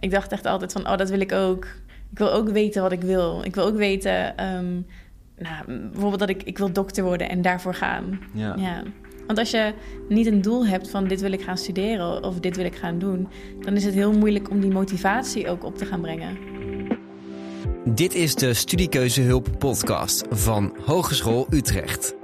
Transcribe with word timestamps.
Ik 0.00 0.10
dacht 0.10 0.32
echt 0.32 0.46
altijd 0.46 0.72
van, 0.72 0.88
oh, 0.88 0.96
dat 0.96 1.10
wil 1.10 1.20
ik 1.20 1.32
ook. 1.32 1.64
Ik 2.10 2.18
wil 2.18 2.32
ook 2.32 2.48
weten 2.48 2.82
wat 2.82 2.92
ik 2.92 3.02
wil. 3.02 3.44
Ik 3.44 3.54
wil 3.54 3.64
ook 3.64 3.76
weten, 3.76 4.36
ehm, 4.36 4.80
nou, 5.38 5.64
bijvoorbeeld 5.66 6.18
dat 6.18 6.28
ik, 6.28 6.42
ik 6.42 6.58
wil 6.58 6.72
dokter 6.72 7.04
worden 7.04 7.28
en 7.28 7.42
daarvoor 7.42 7.74
gaan. 7.74 8.20
Ja. 8.32 8.54
ja. 8.58 8.82
Want 9.26 9.38
als 9.38 9.50
je 9.50 9.74
niet 10.08 10.26
een 10.26 10.42
doel 10.42 10.66
hebt 10.66 10.90
van 10.90 11.08
dit 11.08 11.20
wil 11.20 11.32
ik 11.32 11.42
gaan 11.42 11.58
studeren 11.58 12.24
of 12.24 12.40
dit 12.40 12.56
wil 12.56 12.64
ik 12.64 12.76
gaan 12.76 12.98
doen, 12.98 13.28
dan 13.60 13.76
is 13.76 13.84
het 13.84 13.94
heel 13.94 14.12
moeilijk 14.12 14.50
om 14.50 14.60
die 14.60 14.70
motivatie 14.70 15.48
ook 15.48 15.64
op 15.64 15.76
te 15.76 15.84
gaan 15.84 16.00
brengen. 16.00 16.38
Dit 17.84 18.14
is 18.14 18.34
de 18.34 18.54
Studiekeuzehulp 18.54 19.48
podcast 19.58 20.26
van 20.30 20.76
Hogeschool 20.84 21.46
Utrecht. 21.50 22.14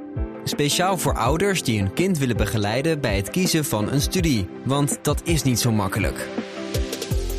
Speciaal 0.45 0.99
voor 0.99 1.17
ouders 1.17 1.63
die 1.63 1.79
hun 1.81 1.93
kind 1.93 2.19
willen 2.19 2.37
begeleiden 2.37 3.01
bij 3.01 3.17
het 3.17 3.31
kiezen 3.31 3.65
van 3.65 3.93
een 3.93 4.01
studie, 4.01 4.49
want 4.65 4.99
dat 5.03 5.23
is 5.25 5.43
niet 5.43 5.61
zo 5.61 5.73
makkelijk. 5.73 6.29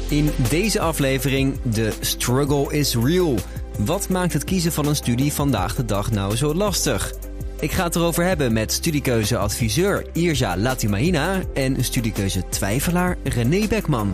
In 0.10 0.30
deze 0.50 0.80
aflevering 0.80 1.62
de 1.62 1.94
struggle 2.00 2.74
is 2.74 2.96
real. 2.96 3.36
Wat 3.80 4.10
maakt 4.10 4.34
het 4.34 4.44
kiezen 4.44 4.72
van 4.72 4.88
een 4.88 4.96
studie 4.96 5.34
vandaag 5.34 5.76
de 5.76 5.86
dag 5.86 6.12
nou 6.12 6.36
zo 6.36 6.54
lastig? 6.54 7.14
Ik 7.60 7.72
ga 7.72 7.84
het 7.84 7.96
erover 7.96 8.24
hebben 8.24 8.54
met 8.54 8.72
studiekeuzeadviseur 8.72 10.06
Irja 10.14 10.58
Latimahina 10.58 11.42
en 11.54 11.84
studiekeuze-twijfelaar 11.84 13.18
René 13.24 13.68
Bekman. 13.68 14.14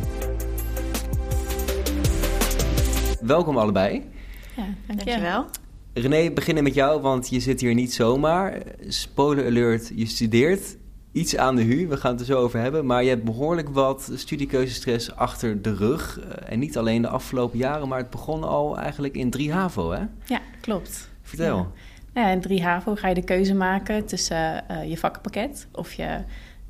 Welkom 3.21 3.57
allebei. 3.57 4.03
Ja, 4.55 4.65
Dankjewel. 4.87 5.45
René, 5.93 6.31
beginnen 6.31 6.63
met 6.63 6.73
jou, 6.73 7.01
want 7.01 7.29
je 7.29 7.39
zit 7.39 7.61
hier 7.61 7.73
niet 7.73 7.93
zomaar. 7.93 8.61
Spoiler 8.87 9.45
alert, 9.45 9.91
je 9.95 10.05
studeert 10.05 10.77
iets 11.11 11.37
aan 11.37 11.55
de 11.55 11.63
HU, 11.63 11.87
we 11.87 11.97
gaan 11.97 12.11
het 12.11 12.19
er 12.19 12.25
zo 12.25 12.39
over 12.39 12.59
hebben. 12.59 12.85
Maar 12.85 13.03
je 13.03 13.09
hebt 13.09 13.23
behoorlijk 13.23 13.69
wat 13.69 14.11
studiekeuzestress 14.15 15.15
achter 15.15 15.61
de 15.61 15.75
rug. 15.75 16.19
Eh, 16.19 16.51
En 16.53 16.59
niet 16.59 16.77
alleen 16.77 17.01
de 17.01 17.07
afgelopen 17.07 17.57
jaren, 17.57 17.87
maar 17.87 17.97
het 17.97 18.09
begon 18.09 18.43
al 18.43 18.77
eigenlijk 18.77 19.15
in 19.15 19.29
3 19.29 19.51
HAVO, 19.51 19.91
hè? 19.91 20.03
Ja, 20.25 20.41
klopt. 20.61 21.09
Vertel. 21.21 21.57
Ja. 21.57 21.67
Nou 22.13 22.27
ja, 22.27 22.33
in 22.33 22.41
3 22.41 22.63
HAVO 22.63 22.95
ga 22.95 23.07
je 23.07 23.13
de 23.13 23.23
keuze 23.23 23.53
maken 23.55 24.05
tussen 24.05 24.67
eh, 24.69 24.89
je 24.89 24.97
vakkenpakket 24.97 25.67
of 25.71 25.93
je 25.93 26.17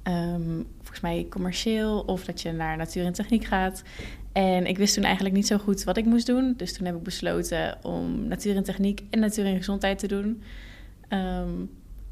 ehm, 0.03 0.41
volgens 0.77 0.99
mij 1.01 1.27
commercieel 1.29 1.99
of 1.99 2.23
dat 2.25 2.41
je 2.41 2.51
naar 2.51 2.77
natuur 2.77 3.05
en 3.05 3.13
techniek 3.13 3.45
gaat. 3.45 3.83
En 4.31 4.65
ik 4.65 4.77
wist 4.77 4.93
toen 4.93 5.03
eigenlijk 5.03 5.35
niet 5.35 5.47
zo 5.47 5.57
goed 5.57 5.83
wat 5.83 5.97
ik 5.97 6.05
moest 6.05 6.25
doen. 6.25 6.53
Dus 6.57 6.73
toen 6.73 6.85
heb 6.85 6.95
ik 6.95 7.03
besloten 7.03 7.77
om 7.81 8.27
natuur 8.27 8.55
en 8.55 8.63
techniek 8.63 9.03
en 9.09 9.19
natuur 9.19 9.45
en 9.45 9.57
gezondheid 9.57 9.99
te 9.99 10.07
doen. 10.07 10.41
Ehm, 11.07 11.49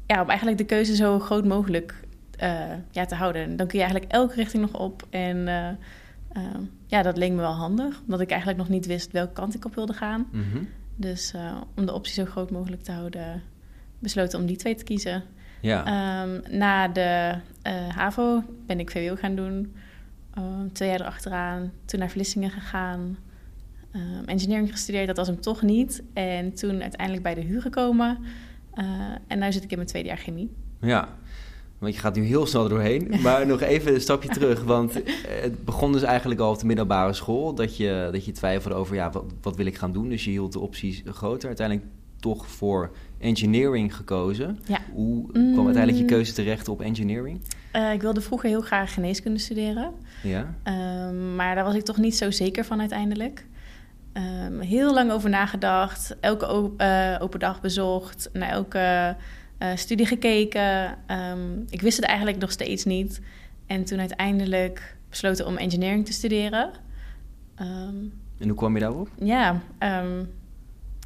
ja, 0.06 0.22
om 0.22 0.28
eigenlijk 0.28 0.58
de 0.58 0.64
keuze 0.64 0.96
zo 0.96 1.18
groot 1.18 1.44
mogelijk 1.44 1.94
ja, 2.90 3.06
te 3.06 3.14
houden. 3.14 3.56
Dan 3.56 3.66
kun 3.66 3.78
je 3.78 3.84
eigenlijk 3.84 4.12
elke 4.12 4.34
richting 4.34 4.62
nog 4.62 4.80
op. 4.80 5.06
En 5.10 5.48
eh, 5.48 5.68
ehm, 6.32 6.62
ja, 6.86 7.02
dat 7.02 7.16
leek 7.16 7.30
me 7.30 7.36
wel 7.36 7.52
handig. 7.52 8.00
Omdat 8.00 8.20
ik 8.20 8.30
eigenlijk 8.30 8.58
nog 8.60 8.68
niet 8.68 8.86
wist 8.86 9.12
welke 9.12 9.32
kant 9.32 9.54
ik 9.54 9.64
op 9.64 9.74
wilde 9.74 9.92
gaan. 9.92 10.26
Mhm. 10.32 10.64
Dus 10.96 11.32
eh, 11.32 11.60
om 11.76 11.86
de 11.86 11.92
optie 11.92 12.14
zo 12.14 12.24
groot 12.24 12.50
mogelijk 12.50 12.82
te 12.82 12.92
houden, 12.92 13.42
besloten 13.98 14.38
om 14.38 14.46
die 14.46 14.56
twee 14.56 14.74
te 14.74 14.84
kiezen. 14.84 15.22
Ja. 15.60 15.84
Ehm, 15.84 16.58
na 16.58 16.88
de 16.88 17.34
eh, 17.62 17.88
HAVO 17.88 18.42
ben 18.66 18.80
ik 18.80 18.90
VWO 18.90 19.16
gaan 19.16 19.34
doen. 19.34 19.74
Ehm, 20.34 20.68
twee 20.72 20.88
jaar 20.88 21.00
erachteraan. 21.00 21.72
Toen 21.84 21.98
naar 21.98 22.10
Vlissingen 22.10 22.50
gegaan. 22.50 23.18
Ehm, 23.92 24.24
engineering 24.24 24.70
gestudeerd, 24.70 25.06
dat 25.06 25.16
was 25.16 25.26
hem 25.26 25.40
toch 25.40 25.62
niet. 25.62 26.02
En 26.12 26.54
toen 26.54 26.82
uiteindelijk 26.82 27.22
bij 27.22 27.34
de 27.34 27.40
huur 27.40 27.60
gekomen. 27.60 28.18
Eh, 28.74 28.84
en 29.26 29.38
nu 29.38 29.52
zit 29.52 29.64
ik 29.64 29.70
in 29.70 29.76
mijn 29.76 29.88
tweede 29.88 30.08
jaar 30.08 30.18
chemie. 30.18 30.50
ja. 30.80 31.08
Want 31.80 31.94
je 31.94 32.00
gaat 32.00 32.14
nu 32.16 32.22
heel 32.22 32.46
snel 32.46 32.68
doorheen. 32.68 33.10
Maar 33.22 33.46
nog 33.46 33.60
even 33.60 33.94
een 33.94 34.00
stapje 34.00 34.28
terug. 34.28 34.62
Want 34.64 35.02
eh, 35.02 35.12
het 35.42 35.64
begon 35.64 35.92
dus 35.92 36.02
eigenlijk 36.02 36.40
al 36.40 36.50
op 36.50 36.58
de 36.58 36.66
middelbare 36.66 37.12
school. 37.12 37.54
Dat 37.54 37.76
je, 37.76 38.08
dat 38.12 38.24
je 38.24 38.32
twijfelde 38.32 38.76
over, 38.76 38.94
ja, 38.94 39.10
wat, 39.10 39.24
wat 39.42 39.56
wil 39.56 39.66
ik 39.66 39.76
gaan 39.76 39.92
doen? 39.92 40.08
Dus 40.08 40.24
je 40.24 40.30
hield 40.30 40.52
de 40.52 40.58
opties 40.60 41.02
groter. 41.06 41.48
Uiteindelijk 41.48 41.86
toch 42.20 42.46
voor 42.46 42.90
engineering 43.18 43.96
gekozen. 43.96 44.58
Ja. 44.66 44.78
Hoe 44.92 45.30
kwam 45.32 45.42
Mm. 45.42 45.64
uiteindelijk 45.64 45.98
je 45.98 46.14
keuze 46.14 46.32
terecht 46.32 46.68
op 46.68 46.80
engineering? 46.80 47.40
Eh, 47.72 47.92
ik 47.92 48.00
wilde 48.00 48.20
vroeger 48.20 48.48
heel 48.48 48.60
graag 48.60 48.94
geneeskunde 48.94 49.38
studeren. 49.38 49.90
Ja. 50.22 50.54
Ehm, 50.62 51.34
maar 51.36 51.54
daar 51.54 51.64
was 51.64 51.74
ik 51.74 51.82
toch 51.84 51.96
niet 51.96 52.16
zo 52.16 52.30
zeker 52.30 52.64
van 52.64 52.80
uiteindelijk. 52.80 53.46
Ehm, 54.12 54.60
heel 54.60 54.94
lang 54.94 55.10
over 55.12 55.30
nagedacht, 55.30 56.16
elke 56.20 56.48
op- 56.52 56.80
eh, 56.80 57.16
open 57.20 57.38
dag 57.40 57.60
bezocht, 57.60 58.30
naar 58.32 58.48
elke 58.50 59.16
eh, 59.60 59.76
studie 59.76 60.06
gekeken. 60.06 60.96
Ehm, 61.06 61.60
ik 61.68 61.80
wist 61.80 61.96
het 61.96 62.06
eigenlijk 62.06 62.38
nog 62.38 62.50
steeds 62.50 62.84
niet. 62.84 63.20
En 63.66 63.84
toen 63.84 63.98
uiteindelijk 63.98 64.96
besloten 65.08 65.46
om 65.46 65.56
engineering 65.56 66.06
te 66.06 66.12
studeren. 66.12 66.70
Ehm, 67.54 67.94
En 68.38 68.48
hoe 68.48 68.54
kwam 68.54 68.74
je 68.74 68.80
daarop? 68.80 69.08
ja, 69.18 69.60
ehm, 69.78 70.18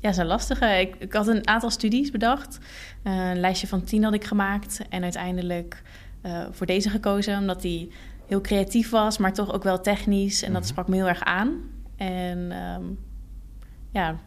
ja, 0.01 0.09
is 0.11 0.17
een 0.17 0.27
lastige. 0.27 0.67
Ik, 0.81 0.95
ik 0.99 1.13
had 1.13 1.27
een 1.27 1.49
aantal 1.49 1.71
studies 1.71 2.11
bedacht. 2.11 2.59
Eh, 3.03 3.31
een 3.31 3.41
lijstje 3.41 3.67
van 3.67 3.85
tien 3.85 4.05
had 4.05 4.15
ik 4.15 4.25
gemaakt. 4.25 4.81
En 4.89 5.03
uiteindelijk 5.03 5.83
eh, 6.23 6.47
voor 6.51 6.67
deze 6.67 6.91
gekozen, 6.91 7.39
omdat 7.39 7.63
die 7.63 7.91
heel 8.27 8.41
creatief 8.41 8.91
was, 8.91 9.19
maar 9.19 9.33
toch 9.33 9.53
ook 9.53 9.63
wel 9.63 9.81
technisch. 9.81 10.43
En 10.43 10.53
dat 10.53 10.61
Mhm. 10.63 10.71
sprak 10.71 10.89
me 10.89 10.95
heel 10.97 11.09
erg 11.09 11.23
aan. 11.23 11.61
En 11.97 12.53
ja, 13.91 14.19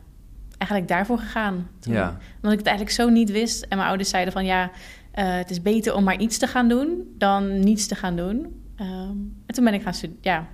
eigenlijk 0.57 0.89
daarvoor 0.91 1.17
gegaan. 1.19 1.67
Toen. 1.79 1.93
Ja. 1.93 2.07
Omdat 2.35 2.51
ik 2.51 2.57
het 2.57 2.67
eigenlijk 2.67 2.95
zo 2.97 3.09
niet 3.09 3.31
wist. 3.31 3.63
En 3.63 3.77
mijn 3.77 3.87
ouders 3.89 4.09
zeiden 4.09 4.33
van 4.33 4.45
ja, 4.45 4.71
eh, 5.11 5.35
het 5.35 5.49
is 5.49 5.61
beter 5.61 5.95
om 5.95 6.03
maar 6.03 6.19
iets 6.19 6.37
te 6.37 6.47
gaan 6.47 6.67
doen 6.67 7.13
dan 7.17 7.59
niets 7.59 7.87
te 7.87 7.95
gaan 7.95 8.15
doen. 8.15 8.61
Ehm, 8.75 9.09
en 9.45 9.53
toen 9.53 9.63
ben 9.63 9.73
ik 9.73 9.81
gaan, 9.81 9.93
stu- 9.93 10.17
ja, 10.21 10.47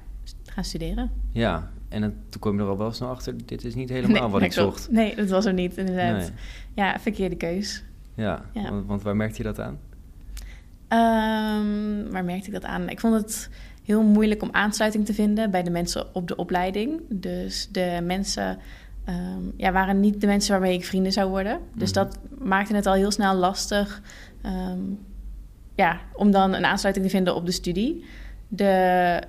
gaan 0.45 0.63
studeren. 0.63 1.11
Ja. 1.31 1.71
En 1.89 2.01
dan, 2.01 2.13
toen 2.29 2.41
kwam 2.41 2.55
je 2.55 2.61
er 2.61 2.67
al 2.69 2.77
wel 2.77 2.91
snel 2.91 3.09
achter, 3.09 3.45
dit 3.45 3.63
is 3.65 3.75
niet 3.75 3.89
helemaal 3.89 4.29
wat 4.29 4.41
ik 4.41 4.49
klopt. 4.49 4.77
zocht. 4.77 4.91
Nee, 4.91 5.15
dat 5.15 5.29
was 5.29 5.45
er 5.45 5.53
niet, 5.53 5.77
inderdaad. 5.77 6.17
Nee. 6.17 6.29
Ja, 6.75 6.99
verkeerde 6.99 7.35
keus. 7.35 7.83
Ja, 8.15 8.41
Ja. 8.53 8.69
Want, 8.69 8.85
want 8.85 9.01
waar 9.01 9.15
merkte 9.15 9.37
je 9.37 9.43
dat 9.43 9.59
aan? 9.59 9.79
Ehm, 10.87 12.11
waar 12.11 12.23
merkte 12.23 12.47
ik 12.47 12.53
dat 12.53 12.65
aan? 12.65 12.89
Ik 12.89 12.99
vond 12.99 13.13
het 13.13 13.49
heel 13.83 14.03
moeilijk 14.03 14.41
om 14.41 14.49
aansluiting 14.51 15.05
te 15.05 15.13
vinden 15.13 15.51
bij 15.51 15.63
de 15.63 15.69
mensen 15.69 16.15
op 16.15 16.27
de 16.27 16.35
opleiding. 16.35 17.01
Dus 17.09 17.67
de 17.71 17.99
mensen 18.03 18.57
ehm, 19.05 19.41
ja, 19.57 19.71
waren 19.71 19.99
niet 19.99 20.21
de 20.21 20.27
mensen 20.27 20.51
waarmee 20.51 20.73
ik 20.77 20.85
vrienden 20.85 21.11
zou 21.11 21.29
worden. 21.29 21.59
Dus 21.75 21.91
Mhm. 21.93 21.99
dat 22.03 22.19
maakte 22.39 22.75
het 22.75 22.85
al 22.85 22.93
heel 22.93 23.11
snel 23.11 23.35
lastig 23.35 24.01
ehm, 24.41 24.79
ja, 25.75 25.99
om 26.13 26.31
dan 26.31 26.53
een 26.53 26.65
aansluiting 26.65 27.05
te 27.05 27.11
vinden 27.11 27.35
op 27.35 27.45
de 27.45 27.51
studie. 27.51 28.05
De 28.47 28.65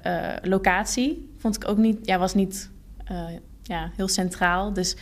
eh, 0.02 0.50
locatie 0.50 1.30
vond 1.36 1.56
ik 1.56 1.68
ook 1.68 1.78
niet, 1.78 1.98
ja, 2.06 2.18
was 2.18 2.34
niet 2.34 2.70
eh, 3.04 3.24
ja, 3.62 3.90
heel 3.96 4.08
centraal. 4.08 4.72
Dus 4.72 4.96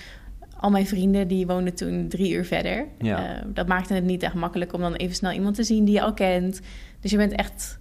al 0.57 0.71
mijn 0.71 0.87
vrienden 0.87 1.29
die 1.29 1.47
woonden 1.47 1.75
toen 1.75 2.09
drie 2.09 2.33
uur 2.33 2.45
verder. 2.45 2.87
Ja. 2.99 3.37
Eh, 3.37 3.43
dat 3.55 3.67
maakte 3.67 3.95
het 3.95 4.05
niet 4.05 4.23
echt 4.23 4.35
makkelijk 4.35 4.73
om 4.73 4.81
dan 4.81 4.95
even 4.95 5.15
snel 5.15 5.33
iemand 5.33 5.55
te 5.55 5.63
zien 5.65 5.85
die 5.85 5.95
je 5.95 6.03
al 6.03 6.13
kent. 6.15 6.61
Dus 7.01 7.11
je 7.11 7.17
bent 7.17 7.33
echt, 7.33 7.79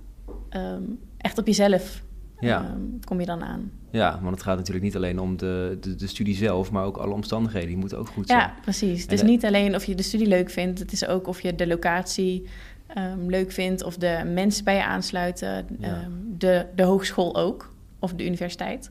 ehm, 0.50 0.82
echt 1.18 1.38
op 1.38 1.48
jezelf 1.48 2.04
Ja. 2.40 2.64
ehm, 2.64 2.80
kom 3.06 3.20
je 3.20 3.26
dan 3.26 3.44
aan. 3.44 3.72
Ja, 3.92 4.20
want 4.22 4.36
het 4.36 4.44
gaat 4.44 4.58
natuurlijk 4.58 4.86
niet 4.86 4.96
alleen 4.96 5.20
om 5.20 5.38
de, 5.38 5.78
de, 5.82 5.96
de 5.96 6.08
studie 6.08 6.36
zelf, 6.36 6.72
maar 6.72 6.86
ook 6.86 6.98
alle 6.98 7.14
omstandigheden. 7.14 7.68
Die 7.70 7.78
moeten 7.78 7.98
ook 7.98 8.08
goed 8.08 8.28
zijn. 8.28 8.40
Ja, 8.40 8.54
precies. 8.62 9.02
Het 9.02 9.12
is 9.12 9.22
En 9.22 9.26
niet 9.26 9.46
alleen 9.46 9.76
of 9.76 9.86
je 9.86 9.96
de 9.96 10.04
studie 10.04 10.28
leuk 10.28 10.50
vindt. 10.50 10.80
Het 10.80 10.92
is 10.92 11.08
ook 11.08 11.28
of 11.28 11.42
je 11.42 11.56
de 11.56 11.68
locatie 11.68 12.48
ehm, 12.88 13.26
leuk 13.28 13.52
vindt. 13.52 13.84
Of 13.84 13.98
de 13.98 14.22
mensen 14.34 14.64
bij 14.64 14.76
je 14.76 14.84
aansluiten. 14.84 15.66
Ja. 15.80 15.88
Ehm, 15.88 16.12
de, 16.38 16.66
de 16.76 16.84
hogeschool 16.84 17.36
ook. 17.36 17.74
Of 18.00 18.14
de 18.14 18.26
universiteit. 18.26 18.90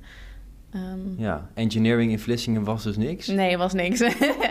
Ehm, 0.70 0.98
Ja, 1.16 1.48
engineering 1.54 2.10
in 2.12 2.18
Vlissingen 2.18 2.64
was 2.64 2.82
dus 2.82 2.96
niks. 2.96 3.26
Nee, 3.26 3.56
was 3.56 3.72
niks. 3.72 4.00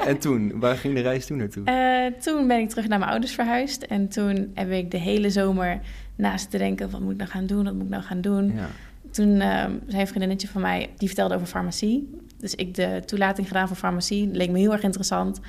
En 0.08 0.18
toen, 0.20 0.60
waar 0.60 0.76
ging 0.76 0.94
de 0.96 1.02
reis 1.02 1.26
toen 1.26 1.38
naartoe? 1.38 1.64
Eh, 1.66 2.20
toen 2.22 2.48
ben 2.48 2.60
ik 2.60 2.70
terug 2.70 2.88
naar 2.88 3.00
mijn 3.00 3.12
ouders 3.12 3.34
verhuisd. 3.34 3.84
En 3.84 4.08
toen 4.10 4.52
heb 4.54 4.72
ik 4.72 4.92
de 4.92 4.98
hele 4.98 5.30
zomer 5.30 5.80
naast 6.16 6.52
te 6.52 6.58
denken... 6.58 6.90
wat 6.90 7.02
moet 7.02 7.12
ik 7.12 7.18
nou 7.18 7.30
gaan 7.30 7.46
doen, 7.46 7.64
wat 7.64 7.74
moet 7.74 7.84
ik 7.84 7.90
nou 7.90 8.04
gaan 8.04 8.22
doen? 8.22 8.54
ja. 8.56 8.68
Toen 9.12 9.40
ehm 9.40 9.72
zei 9.88 10.02
een 10.02 10.08
vriendinnetje 10.08 10.47
van 10.47 10.62
mij, 10.62 10.90
die 10.97 11.08
vertelde 11.08 11.36
over 11.36 11.47
farmacie. 11.47 12.10
Dus 12.38 12.56
ik 12.56 12.75
de 12.75 13.01
toelating 13.06 13.48
gedaan 13.48 13.68
voor 13.68 13.78
farmacie. 13.78 14.28
Leek 14.28 14.50
me 14.50 14.60
heel 14.60 14.72
erg 14.72 14.84
interessant. 14.84 15.39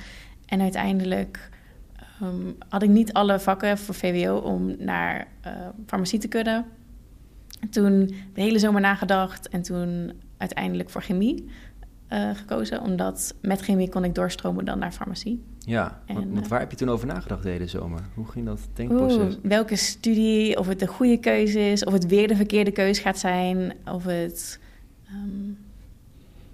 En 0.45 0.61
uiteindelijk 0.61 1.49
ehm, 2.19 2.51
had 2.69 2.83
ik 2.83 2.89
niet 2.89 3.13
alle 3.13 3.39
vakken 3.39 3.77
voor 3.77 3.95
VWO 3.95 4.37
om 4.37 4.75
naar 4.79 5.27
eh, 5.41 5.51
farmacie 5.85 6.19
te 6.19 6.27
kunnen. 6.27 6.65
Toen 7.69 8.05
de 8.33 8.41
hele 8.41 8.59
zomer 8.59 8.81
nagedacht 8.81 9.49
en 9.49 9.61
toen 9.61 10.11
uiteindelijk 10.37 10.89
voor 10.89 11.01
chemie 11.01 11.49
eh, 12.07 12.29
gekozen. 12.33 12.81
Omdat 12.81 13.35
met 13.41 13.61
chemie 13.61 13.89
kon 13.89 14.03
ik 14.03 14.15
doorstromen 14.15 14.65
dan 14.65 14.79
naar 14.79 14.91
farmacie. 14.91 15.43
Ja, 15.65 16.01
want, 16.07 16.19
En, 16.19 16.33
want 16.33 16.43
eh, 16.45 16.49
waar 16.49 16.59
heb 16.59 16.71
je 16.71 16.77
toen 16.77 16.89
over 16.89 17.07
nagedacht 17.07 17.43
de 17.43 17.49
hele 17.49 17.67
zomer? 17.67 17.99
Hoe 18.13 18.27
ging 18.27 18.45
dat 18.45 18.59
Oeh, 18.59 18.75
denkproces? 18.75 19.37
welke 19.43 19.75
studie, 19.75 20.57
of 20.57 20.67
het 20.67 20.79
de 20.79 20.87
goede 20.87 21.17
keuze 21.17 21.59
is, 21.59 21.83
of 21.83 21.93
het 21.93 22.07
weer 22.07 22.27
de 22.27 22.35
verkeerde 22.35 22.71
keuze 22.71 23.01
gaat 23.01 23.19
zijn, 23.19 23.73
of 23.85 24.03
het 24.03 24.59
ehm, 25.07 25.51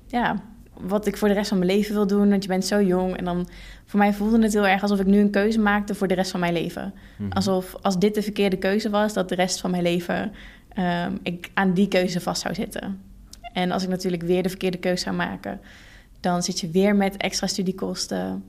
ja, 0.07 0.41
wat 0.73 1.07
ik 1.07 1.17
voor 1.17 1.27
de 1.27 1.33
rest 1.33 1.49
van 1.49 1.57
mijn 1.57 1.71
leven 1.71 1.93
wil 1.93 2.07
doen. 2.07 2.29
Want 2.29 2.43
je 2.43 2.49
bent 2.49 2.65
zo 2.65 2.81
jong 2.81 3.17
en 3.17 3.25
dan 3.25 3.47
voor 3.85 3.99
mij 3.99 4.13
voelde 4.13 4.41
het 4.41 4.53
heel 4.53 4.67
erg 4.67 4.81
alsof 4.81 4.99
ik 4.99 5.05
nu 5.05 5.19
een 5.19 5.29
keuze 5.29 5.59
maakte 5.59 5.95
voor 5.95 6.07
de 6.07 6.13
rest 6.13 6.31
van 6.31 6.39
mijn 6.39 6.53
leven. 6.53 6.93
Mhm. 7.17 7.31
Alsof 7.31 7.75
als 7.81 7.99
dit 7.99 8.15
de 8.15 8.21
verkeerde 8.21 8.57
keuze 8.57 8.89
was, 8.89 9.13
dat 9.13 9.29
de 9.29 9.35
rest 9.35 9.59
van 9.59 9.71
mijn 9.71 9.83
leven 9.83 10.31
ehm, 10.69 11.15
ik 11.23 11.51
aan 11.53 11.73
die 11.73 11.87
keuze 11.87 12.19
vast 12.19 12.41
zou 12.41 12.53
zitten. 12.53 13.01
En 13.53 13.71
als 13.71 13.83
ik 13.83 13.89
natuurlijk 13.89 14.23
weer 14.23 14.43
de 14.43 14.49
verkeerde 14.49 14.77
keuze 14.77 15.03
zou 15.03 15.15
maken, 15.15 15.59
dan 16.19 16.43
zit 16.43 16.59
je 16.59 16.69
weer 16.69 16.95
met 16.95 17.17
extra 17.17 17.47
studiekosten. 17.47 18.43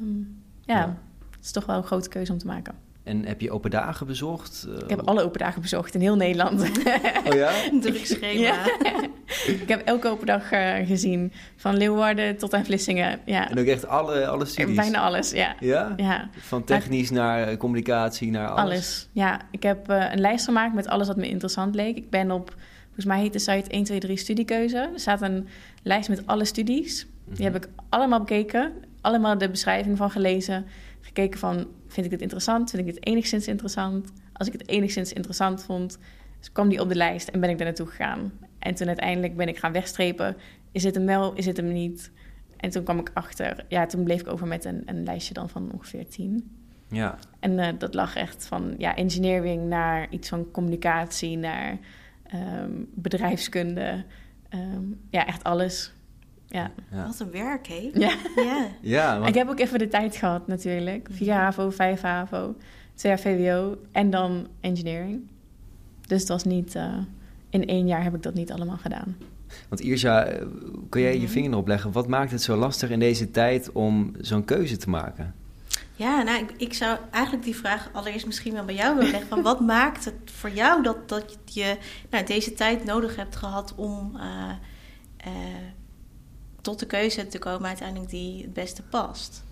Ehm, 0.00 0.18
ja, 0.64 0.74
Ja. 0.78 0.96
het 1.36 1.44
is 1.44 1.50
toch 1.50 1.66
wel 1.66 1.76
een 1.76 1.82
grote 1.84 2.08
keuze 2.08 2.32
om 2.32 2.38
te 2.38 2.46
maken. 2.46 2.74
En 3.02 3.24
heb 3.26 3.40
je 3.40 3.50
open 3.50 3.70
dagen 3.70 4.06
bezocht? 4.06 4.66
Eh, 4.68 4.78
Ik 4.78 4.90
heb 4.90 5.00
alle 5.08 5.22
open 5.22 5.38
dagen 5.38 5.60
bezocht 5.62 5.94
in 5.94 6.00
heel 6.00 6.16
Nederland. 6.16 6.60
Oh 7.26 7.34
ja? 7.34 7.50
Druk 7.80 8.06
schema. 8.06 8.40
Ja. 8.40 8.64
ik 9.46 9.64
heb 9.68 9.82
elke 9.86 10.08
open 10.08 10.26
dag 10.26 10.50
eh, 10.50 10.86
gezien, 10.86 11.32
van 11.56 11.76
Leeuwarden 11.76 12.36
tot 12.36 12.54
aan 12.54 12.64
Vlissingen. 12.64 13.20
Ja, 13.24 13.50
En 13.50 13.58
ook 13.58 13.66
echt 13.66 13.86
alle, 13.86 14.26
alle 14.26 14.44
studies? 14.44 14.76
bijna 14.76 14.98
alles, 15.00 15.30
ja. 15.30 15.54
Ja? 15.60 15.92
Ja, 15.96 16.28
Van 16.38 16.64
technisch 16.64 17.10
naar 17.10 17.48
eh, 17.48 17.56
communicatie 17.56 18.30
naar 18.30 18.48
alles? 18.48 18.60
alles. 18.64 19.08
Ja, 19.12 19.40
ik 19.50 19.62
heb 19.62 19.88
eh, 19.88 20.12
een 20.12 20.20
lijst 20.20 20.44
gemaakt 20.44 20.74
met 20.74 20.86
alles 20.88 21.06
wat 21.06 21.16
me 21.16 21.28
interessant 21.28 21.74
leek. 21.74 21.96
Ik 21.96 22.10
ben 22.10 22.30
op, 22.30 22.54
volgens 22.84 23.04
mij 23.06 23.20
heet 23.20 23.32
de 23.32 23.38
site 23.38 23.70
1, 23.70 23.84
2, 23.84 23.98
3 23.98 24.16
studiekeuze. 24.16 24.76
Er 24.78 25.00
staat 25.00 25.22
een 25.22 25.48
lijst 25.82 26.08
met 26.08 26.26
alle 26.26 26.44
studies. 26.44 27.06
Die 27.24 27.44
heb 27.44 27.56
ik 27.56 27.68
allemaal 27.88 28.18
bekeken. 28.18 28.72
Allemaal 29.06 29.38
de 29.38 29.50
beschrijving 29.50 29.96
van 29.96 30.10
gelezen. 30.10 30.66
Gekeken 31.00 31.38
van, 31.38 31.66
vind 31.86 32.06
ik 32.06 32.12
dit 32.12 32.20
interessant? 32.20 32.70
Vind 32.70 32.88
ik 32.88 32.94
dit 32.94 33.06
enigszins 33.06 33.46
interessant? 33.46 34.12
Als 34.32 34.46
ik 34.46 34.52
het 34.52 34.68
enigszins 34.68 35.12
interessant 35.12 35.64
vond, 35.64 35.98
dus 36.38 36.52
kwam 36.52 36.68
die 36.68 36.80
op 36.80 36.88
de 36.88 36.94
lijst 36.94 37.28
en 37.28 37.40
ben 37.40 37.50
ik 37.50 37.56
daar 37.56 37.66
naartoe 37.66 37.86
gegaan. 37.86 38.32
En 38.58 38.74
toen 38.74 38.86
uiteindelijk 38.86 39.36
ben 39.36 39.48
ik 39.48 39.58
gaan 39.58 39.72
wegstrepen. 39.72 40.36
Is 40.72 40.84
het 40.84 40.94
hem 40.94 41.06
wel, 41.06 41.34
is 41.34 41.46
het 41.46 41.56
hem 41.56 41.72
niet? 41.72 42.10
En 42.56 42.70
toen 42.70 42.82
kwam 42.82 42.98
ik 42.98 43.10
achter, 43.14 43.64
ja, 43.68 43.86
toen 43.86 44.04
bleef 44.04 44.20
ik 44.20 44.28
over 44.28 44.46
met 44.46 44.64
een, 44.64 44.82
een 44.84 45.04
lijstje 45.04 45.34
dan 45.34 45.48
van 45.48 45.72
ongeveer 45.72 46.08
tien. 46.08 46.50
Ja. 46.88 47.18
En 47.40 47.58
eh, 47.58 47.78
dat 47.78 47.94
lag 47.94 48.16
echt 48.16 48.46
van 48.46 48.74
ja, 48.78 48.96
engineering 48.96 49.68
naar 49.68 50.06
iets 50.10 50.28
van 50.28 50.50
communicatie, 50.50 51.36
naar 51.36 51.78
ehm, 52.22 52.72
bedrijfskunde. 52.94 54.04
Ehm, 54.48 54.84
ja, 55.10 55.26
echt 55.26 55.44
alles. 55.44 55.94
Ja. 56.48 56.70
Ja. 56.90 57.06
Wat 57.06 57.20
een 57.20 57.30
werk, 57.30 57.66
hé. 57.68 57.90
ja. 57.94 58.14
Ja. 58.36 58.66
Ja, 58.80 59.14
want- 59.16 59.28
Ik 59.28 59.34
heb 59.34 59.48
ook 59.48 59.58
even 59.60 59.78
de 59.78 59.88
tijd 59.88 60.16
gehad 60.16 60.46
natuurlijk. 60.46 61.08
Vier 61.12 61.32
HAVO, 61.32 61.70
vijf 61.70 62.00
HAVO, 62.00 62.54
twee 62.94 63.12
jaar 63.12 63.20
VWO 63.20 63.76
en 63.92 64.10
dan 64.10 64.46
engineering. 64.60 65.28
Dus 66.06 66.20
het 66.20 66.28
was 66.28 66.44
niet... 66.44 66.74
eh, 66.74 66.94
in 67.50 67.66
één 67.66 67.86
jaar 67.86 68.02
heb 68.02 68.14
ik 68.14 68.22
dat 68.22 68.34
niet 68.34 68.52
allemaal 68.52 68.76
gedaan. 68.76 69.16
want 69.68 69.80
Irja, 69.80 70.24
eh, 70.24 70.46
kun 70.88 71.00
jij 71.00 71.12
je 71.14 71.18
Mhm. 71.22 71.28
vinger 71.30 71.50
erop 71.50 71.66
leggen? 71.68 71.92
Wat 71.92 72.08
maakt 72.08 72.30
het 72.30 72.42
zo 72.42 72.56
lastig 72.56 72.90
in 72.90 72.98
deze 72.98 73.30
tijd 73.30 73.72
om 73.72 74.12
zo'n 74.20 74.44
keuze 74.44 74.76
te 74.76 74.90
maken? 74.90 75.34
Ja, 75.94 76.22
nou, 76.22 76.38
ik, 76.42 76.52
ik 76.56 76.74
zou 76.74 76.98
eigenlijk 77.10 77.44
die 77.44 77.56
vraag 77.56 77.88
allereerst 77.92 78.26
misschien 78.26 78.52
wel 78.52 78.64
bij 78.64 78.74
jou 78.74 78.94
willen 78.96 79.10
leggen. 79.10 79.28
Van 79.28 79.42
wat 79.42 79.60
maakt 79.60 80.04
het 80.04 80.14
voor 80.24 80.50
jou 80.50 80.82
dat, 80.82 81.08
dat 81.08 81.36
je 81.44 81.76
nou, 82.10 82.24
deze 82.24 82.52
tijd 82.54 82.84
nodig 82.84 83.16
hebt 83.16 83.36
gehad 83.36 83.74
om 83.76 84.16
eh, 84.16 84.50
eh, 85.16 85.32
tot 86.66 86.78
de 86.78 86.86
keuze 86.86 87.26
te 87.26 87.38
komen 87.38 87.66
uiteindelijk 87.66 88.10
die 88.10 88.42
het 88.42 88.52
beste 88.52 88.82
past? 88.82 89.44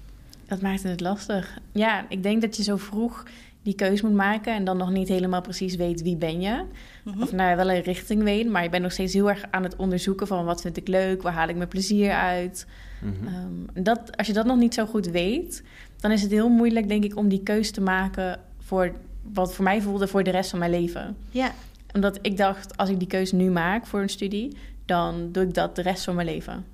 Dat 0.47 0.61
maakte 0.61 0.89
het 0.89 1.01
lastig. 1.01 1.59
Ja, 1.73 2.07
ik 2.09 2.23
denk 2.23 2.41
dat 2.41 2.57
je 2.57 2.63
zo 2.63 2.77
vroeg 2.77 3.25
die 3.63 3.75
keuze 3.75 4.07
moet 4.07 4.15
maken... 4.15 4.55
en 4.55 4.65
dan 4.65 4.77
nog 4.77 4.91
niet 4.91 5.09
helemaal 5.09 5.41
precies 5.41 5.77
weet 5.77 6.03
wie 6.03 6.17
ben 6.17 6.41
je. 6.41 6.65
Mhm. 7.05 7.23
Of 7.23 7.33
nou 7.33 7.51
ja, 7.51 7.57
wel 7.57 7.71
een 7.71 7.81
richting 7.81 8.23
weet... 8.23 8.49
maar 8.49 8.63
je 8.63 8.69
bent 8.69 8.83
nog 8.83 8.93
steeds 8.93 9.13
heel 9.13 9.29
erg 9.29 9.45
aan 9.51 9.63
het 9.63 9.77
onderzoeken... 9.77 10.27
van 10.27 10.45
wat 10.45 10.61
vind 10.61 10.77
ik 10.77 10.89
leuk, 10.89 11.23
waar 11.23 11.33
haal 11.33 11.49
ik 11.49 11.57
mijn 11.57 11.69
plezier 11.69 12.13
uit... 12.13 12.67
Mhm. 13.01 13.27
Ehm, 13.27 13.85
dat, 13.85 14.17
als 14.17 14.27
je 14.27 14.33
dat 14.33 14.47
nog 14.47 14.57
niet 14.57 14.75
zo 14.75 14.87
goed 14.87 15.07
weet, 15.07 15.63
dan 16.01 16.11
is 16.11 16.23
het 16.23 16.31
heel 16.31 16.49
moeilijk, 16.49 16.89
denk 16.89 17.05
ik, 17.05 17.17
om 17.17 17.29
die 17.29 17.43
keuze 17.43 17.73
te 17.73 17.81
maken 17.81 18.41
voor 18.59 18.93
wat 19.33 19.55
voor 19.55 19.65
mij 19.65 19.83
voelde 19.83 20.09
voor 20.09 20.23
de 20.23 20.31
rest 20.31 20.51
van 20.51 20.59
mijn 20.59 20.71
leven. 20.71 21.17
Ja, 21.31 21.53
Omdat 21.93 22.19
ik 22.23 22.37
dacht, 22.37 22.77
als 22.77 22.89
ik 22.89 22.99
die 22.99 23.09
keuze 23.09 23.35
nu 23.35 23.51
maak 23.51 23.87
voor 23.87 24.01
een 24.01 24.09
studie, 24.09 24.57
dan 24.85 25.29
doe 25.33 25.43
ik 25.43 25.55
dat 25.55 25.77
de 25.77 25.83
rest 25.83 26.05
van 26.05 26.15
mijn 26.15 26.27
leven. 26.27 26.65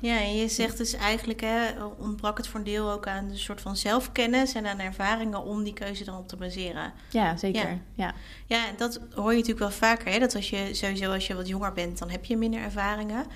Ja, 0.00 0.20
en 0.20 0.36
je 0.36 0.48
zegt 0.48 0.76
dus 0.76 0.94
eigenlijk, 0.94 1.40
hè, 1.40 1.84
ontbrak 1.98 2.36
het 2.36 2.48
voor 2.48 2.58
een 2.58 2.66
deel 2.66 2.90
ook 2.90 3.06
aan 3.06 3.24
een 3.24 3.38
soort 3.38 3.60
van 3.60 3.76
zelfkennis 3.76 4.54
en 4.54 4.66
aan 4.66 4.78
ervaringen 4.78 5.42
om 5.42 5.64
die 5.64 5.72
keuze 5.72 6.04
dan 6.04 6.18
op 6.18 6.28
te 6.28 6.36
baseren. 6.36 6.92
Ja, 7.10 7.36
zeker. 7.36 7.68
Ja. 7.68 7.78
Ja. 7.94 8.14
Ja, 8.46 8.64
dat 8.76 9.00
hoor 9.14 9.30
je 9.30 9.36
natuurlijk 9.36 9.58
wel 9.58 9.70
vaker. 9.70 10.12
Hè? 10.12 10.18
Dat 10.18 10.34
als 10.34 10.50
je 10.50 10.68
sowieso 10.72 11.12
als 11.12 11.26
je 11.26 11.34
wat 11.34 11.48
jonger 11.48 11.72
bent, 11.72 11.98
dan 11.98 12.10
heb 12.10 12.24
je 12.24 12.36
minder 12.36 12.60
ervaringen. 12.60 13.26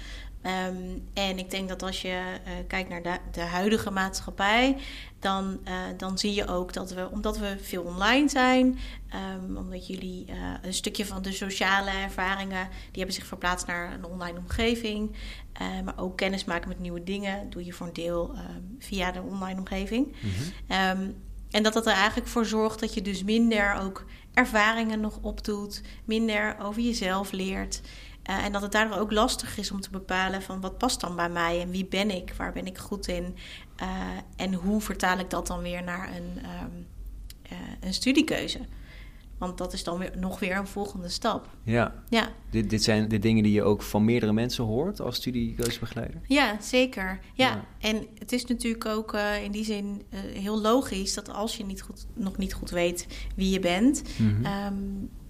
Ehm, 0.44 0.98
en 1.14 1.38
ik 1.38 1.50
denk 1.50 1.68
dat 1.68 1.82
als 1.82 2.02
je 2.02 2.22
eh, 2.44 2.52
kijkt 2.66 2.88
naar 2.88 3.02
de, 3.02 3.16
de 3.32 3.40
huidige 3.40 3.90
maatschappij, 3.90 4.76
dan, 5.18 5.60
eh, 5.64 5.74
dan 5.96 6.18
zie 6.18 6.34
je 6.34 6.46
ook 6.46 6.72
dat 6.72 6.92
we, 6.92 7.10
omdat 7.10 7.38
we 7.38 7.56
veel 7.60 7.82
online 7.82 8.28
zijn, 8.28 8.78
ehm, 9.08 9.56
omdat 9.56 9.86
jullie 9.86 10.24
eh, 10.26 10.36
een 10.62 10.74
stukje 10.74 11.06
van 11.06 11.22
de 11.22 11.32
sociale 11.32 11.90
ervaringen, 11.90 12.68
die 12.70 12.96
hebben 12.96 13.14
zich 13.14 13.26
verplaatst 13.26 13.66
naar 13.66 13.92
een 13.92 14.04
online 14.04 14.38
omgeving. 14.38 15.16
Eh, 15.54 15.80
maar 15.84 15.98
ook 15.98 16.16
kennis 16.16 16.44
maken 16.44 16.68
met 16.68 16.78
nieuwe 16.78 17.04
dingen 17.04 17.50
doe 17.50 17.64
je 17.64 17.72
voor 17.72 17.86
een 17.86 17.92
deel 17.92 18.32
ehm, 18.34 18.62
via 18.78 19.12
de 19.12 19.22
online 19.22 19.58
omgeving. 19.58 20.06
Mhm. 20.06 20.32
Ehm, 20.66 21.10
en 21.50 21.62
dat 21.62 21.72
dat 21.72 21.86
er 21.86 21.92
eigenlijk 21.92 22.28
voor 22.28 22.46
zorgt 22.46 22.80
dat 22.80 22.94
je 22.94 23.02
dus 23.02 23.22
minder 23.22 23.74
ook 23.74 24.04
ervaringen 24.32 25.00
nog 25.00 25.18
opdoet, 25.20 25.82
minder 26.04 26.56
over 26.58 26.82
jezelf 26.82 27.32
leert. 27.32 27.80
Eh, 28.24 28.44
en 28.44 28.52
dat 28.52 28.62
het 28.62 28.72
daardoor 28.72 28.98
ook 28.98 29.12
lastig 29.12 29.58
is 29.58 29.70
om 29.70 29.80
te 29.80 29.90
bepalen 29.90 30.42
van 30.42 30.60
wat 30.60 30.78
past 30.78 31.00
dan 31.00 31.16
bij 31.16 31.28
mij 31.28 31.60
en 31.60 31.70
wie 31.70 31.86
ben 31.86 32.10
ik, 32.10 32.34
waar 32.36 32.52
ben 32.52 32.66
ik 32.66 32.78
goed 32.78 33.08
in 33.08 33.36
eh, 33.76 33.88
en 34.36 34.54
hoe 34.54 34.80
vertaal 34.80 35.18
ik 35.18 35.30
dat 35.30 35.46
dan 35.46 35.62
weer 35.62 35.82
naar 35.82 36.08
een, 36.16 36.38
ehm, 36.42 36.70
eh, 37.42 37.58
een 37.80 37.94
studiekeuze. 37.94 38.58
Want 39.46 39.58
dat 39.58 39.72
is 39.72 39.84
dan 39.84 39.98
weer, 39.98 40.12
nog 40.18 40.38
weer 40.40 40.56
een 40.56 40.66
volgende 40.66 41.08
stap. 41.08 41.48
Ja, 41.62 42.02
Ja, 42.08 42.28
dit, 42.50 42.70
dit 42.70 42.82
zijn 42.82 43.08
de 43.08 43.18
dingen 43.18 43.42
die 43.42 43.52
je 43.52 43.62
ook 43.62 43.82
van 43.82 44.04
meerdere 44.04 44.32
mensen 44.32 44.64
hoort 44.64 45.00
als 45.00 45.16
studiekeuzebegeleider. 45.16 46.20
Ja, 46.26 46.56
zeker. 46.60 47.18
Ja, 47.34 47.48
Ja. 47.48 47.64
en 47.88 48.06
het 48.18 48.32
is 48.32 48.44
natuurlijk 48.44 48.86
ook 48.86 49.14
eh, 49.14 49.44
in 49.44 49.50
die 49.50 49.64
zin 49.64 50.02
eh, 50.10 50.18
heel 50.42 50.60
logisch 50.60 51.14
dat 51.14 51.30
als 51.32 51.56
je 51.56 51.64
niet 51.64 51.82
goed, 51.82 52.06
nog 52.14 52.36
niet 52.36 52.54
goed 52.54 52.70
weet 52.70 53.06
wie 53.36 53.50
je 53.50 53.60
bent, 53.60 54.02
Mhm. 54.18 54.44
ehm, 54.44 54.74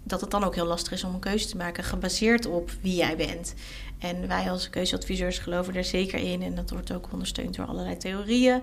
dat 0.06 0.20
het 0.20 0.30
dan 0.30 0.44
ook 0.44 0.54
heel 0.54 0.66
lastig 0.66 0.92
is 0.92 1.04
om 1.04 1.14
een 1.14 1.20
keuze 1.20 1.46
te 1.48 1.56
maken 1.56 1.84
gebaseerd 1.84 2.46
op 2.46 2.70
wie 2.80 2.94
jij 2.96 3.16
bent. 3.16 3.54
En 3.98 4.28
wij 4.28 4.50
als 4.50 4.70
keuzeadviseurs 4.70 5.38
geloven 5.38 5.74
er 5.74 5.84
zeker 5.84 6.18
in, 6.18 6.42
en 6.42 6.54
dat 6.54 6.70
wordt 6.70 6.92
ook 6.92 7.08
ondersteund 7.12 7.54
door 7.56 7.66
allerlei 7.66 7.96
theorieën, 7.96 8.62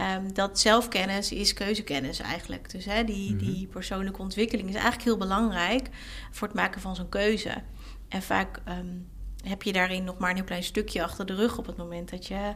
ehm, 0.00 0.32
dat 0.32 0.58
zelfkennis 0.58 1.32
is 1.32 1.52
keuzekennis 1.54 2.20
eigenlijk. 2.20 2.70
Dus 2.70 2.84
hè, 2.84 3.04
die, 3.04 3.34
Mhm. 3.34 3.44
die 3.44 3.66
persoonlijke 3.66 4.20
ontwikkeling 4.22 4.68
is 4.68 4.74
eigenlijk 4.74 5.04
heel 5.04 5.16
belangrijk 5.16 5.88
voor 6.30 6.46
het 6.48 6.56
maken 6.56 6.80
van 6.80 6.94
zo'n 6.96 7.08
keuze. 7.08 7.54
En 8.08 8.22
vaak 8.22 8.60
ehm, 8.64 8.86
heb 9.44 9.62
je 9.62 9.72
daarin 9.72 10.04
nog 10.04 10.18
maar 10.18 10.30
een 10.30 10.36
heel 10.36 10.44
klein 10.44 10.62
stukje 10.62 11.02
achter 11.02 11.26
de 11.26 11.34
rug 11.34 11.58
op 11.58 11.66
het 11.66 11.76
moment 11.76 12.10
dat 12.10 12.26
je 12.26 12.54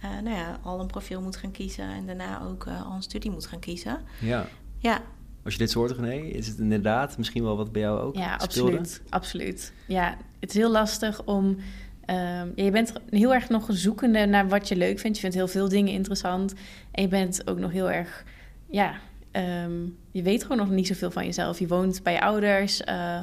eh, 0.00 0.10
nou 0.10 0.36
ja, 0.36 0.58
al 0.62 0.80
een 0.80 0.86
profiel 0.86 1.20
moet 1.22 1.36
gaan 1.36 1.50
kiezen 1.50 1.84
en 1.84 2.06
daarna 2.06 2.42
ook 2.42 2.66
eh, 2.66 2.86
al 2.86 2.92
een 2.94 3.02
studie 3.02 3.30
moet 3.30 3.46
gaan 3.46 3.60
kiezen. 3.60 4.00
Ja. 4.20 4.46
Ja, 4.78 5.02
Als 5.44 5.52
je 5.52 5.58
dit 5.58 5.70
soort 5.70 5.90
René, 5.90 6.14
is 6.26 6.46
het 6.46 6.58
inderdaad 6.58 7.18
misschien 7.18 7.42
wel 7.42 7.56
wat 7.56 7.72
bij 7.72 7.82
jou 7.82 8.00
ook 8.00 8.16
Ja, 8.16 8.38
speelde? 8.38 8.78
absoluut. 8.78 9.02
Absoluut. 9.08 9.72
Ja, 9.86 10.16
het 10.40 10.48
is 10.50 10.56
heel 10.56 10.70
lastig 10.70 11.24
om. 11.24 11.58
Ehm, 12.04 12.48
je 12.54 12.70
bent 12.70 12.92
heel 13.10 13.34
erg 13.34 13.48
nog 13.48 13.66
zoekende 13.68 14.26
naar 14.26 14.48
wat 14.48 14.68
je 14.68 14.76
leuk 14.76 14.98
vindt. 14.98 15.16
Je 15.16 15.22
vindt 15.22 15.36
heel 15.36 15.48
veel 15.48 15.68
dingen 15.68 15.92
interessant. 15.92 16.54
En 16.90 17.02
je 17.02 17.08
bent 17.08 17.46
ook 17.48 17.58
nog 17.58 17.72
heel 17.72 17.90
erg. 17.90 18.24
Ja, 18.70 18.94
ehm, 19.30 19.72
je 20.10 20.22
weet 20.22 20.42
gewoon 20.42 20.56
nog 20.58 20.70
niet 20.70 20.86
zoveel 20.86 21.10
van 21.10 21.24
jezelf. 21.24 21.58
Je 21.58 21.66
woont 21.66 22.02
bij 22.02 22.12
je 22.12 22.20
ouders. 22.20 22.84
eh, 22.84 23.16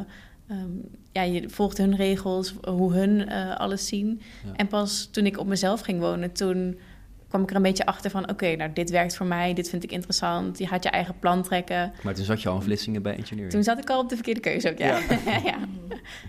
ehm, 0.48 0.70
ja, 1.12 1.22
je 1.22 1.50
volgt 1.50 1.78
hun 1.78 1.96
regels, 1.96 2.54
hoe 2.68 2.94
hun 2.94 3.30
eh, 3.30 3.56
alles 3.56 3.88
zien. 3.88 4.22
Ja. 4.46 4.52
En 4.56 4.68
pas 4.68 5.08
toen 5.12 5.26
ik 5.26 5.40
op 5.40 5.48
mezelf 5.48 5.82
ging 5.82 6.00
wonen, 6.00 6.32
toen 6.32 6.80
kwam 7.28 7.42
ik 7.42 7.50
er 7.50 7.56
een 7.56 7.62
beetje 7.62 7.86
achter 7.86 8.12
van... 8.12 8.30
oké, 8.30 8.56
nou, 8.56 8.74
dit 8.74 8.90
werkt 8.90 9.16
voor 9.16 9.26
mij, 9.26 9.54
dit 9.54 9.70
vind 9.70 9.84
ik 9.84 9.92
interessant. 9.92 10.58
Je 10.58 10.68
gaat 10.68 10.84
je 10.84 10.90
eigen 10.90 11.20
plan 11.20 11.44
trekken. 11.44 11.94
Maar 12.04 12.14
toen 12.14 12.26
zat 12.26 12.42
je 12.42 12.50
al 12.50 12.56
in 12.56 12.62
Vlissingen 12.62 13.02
bij 13.02 13.16
engineering. 13.16 13.52
Toen 13.54 13.64
zat 13.64 13.78
ik 13.78 13.90
al 13.90 14.00
op 14.00 14.10
de 14.10 14.16
verkeerde 14.16 14.40
keuze 14.40 14.70
ook, 14.72 14.78
ja. 14.78 14.98
Ja. 14.98 15.06
Ja, 15.44 15.58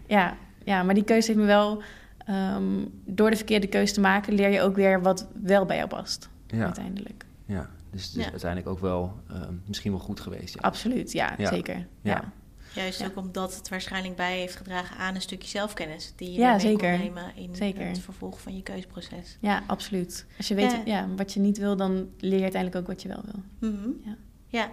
ja. 0.07 0.37
ja, 0.65 0.83
maar 0.83 0.95
die 0.95 1.05
keuze 1.05 1.27
heeft 1.27 1.39
me 1.41 1.47
wel... 1.47 1.83
ehm, 2.35 2.85
door 3.05 3.31
de 3.31 3.37
verkeerde 3.37 3.67
keuze 3.67 3.93
te 3.95 4.01
maken... 4.01 4.33
leer 4.35 4.51
je 4.51 4.61
ook 4.61 4.75
weer 4.77 5.03
wat 5.03 5.29
wel 5.43 5.65
bij 5.65 5.77
jou 5.77 5.89
past, 5.89 6.29
ja, 6.47 6.65
uiteindelijk. 6.65 7.25
ja, 7.47 7.71
dus 7.91 8.05
het 8.07 8.17
is 8.17 8.25
Ja. 8.25 8.31
uiteindelijk 8.31 8.71
ook 8.71 8.79
wel 8.81 9.15
ehm, 9.31 9.55
misschien 9.67 9.91
wel 9.91 10.01
goed 10.01 10.21
geweest. 10.21 10.55
Ja. 10.55 10.61
Absoluut, 10.61 11.13
ja, 11.13 11.35
Ja. 11.39 11.49
zeker. 11.49 11.77
Ja. 11.77 11.87
Ja. 12.03 12.33
juist 12.75 13.01
Ja. 13.01 13.07
ook 13.07 13.17
omdat 13.17 13.57
het 13.57 13.69
waarschijnlijk 13.69 14.17
bij 14.17 14.39
heeft 14.39 14.57
gedragen 14.57 14.97
aan 14.97 15.15
een 15.15 15.21
stukje 15.21 15.49
zelfkennis 15.49 16.13
die 16.17 16.33
je 16.33 16.39
Ja, 16.39 16.51
mee 16.51 16.61
zeker. 16.61 16.91
kon 16.91 16.99
nemen 17.01 17.33
in 17.37 17.55
Zeker. 17.57 17.87
het 17.87 17.99
vervolg 17.99 18.41
van 18.41 18.57
je 18.57 18.63
keuzeproces. 18.63 19.37
ja, 19.41 19.63
absoluut. 19.67 20.27
Als 20.37 20.49
je 20.49 20.55
weet 20.55 20.71
Ja. 20.71 20.81
ja, 20.85 21.09
wat 21.17 21.33
je 21.33 21.41
niet 21.41 21.59
wil... 21.59 21.77
dan 21.77 22.09
leer 22.19 22.37
je 22.37 22.43
uiteindelijk 22.43 22.81
ook 22.83 22.87
wat 22.93 23.03
je 23.03 23.09
wel 23.09 23.23
wil. 23.25 23.71
Mhm. 23.71 23.89
Ja. 24.05 24.17
ja. 24.49 24.71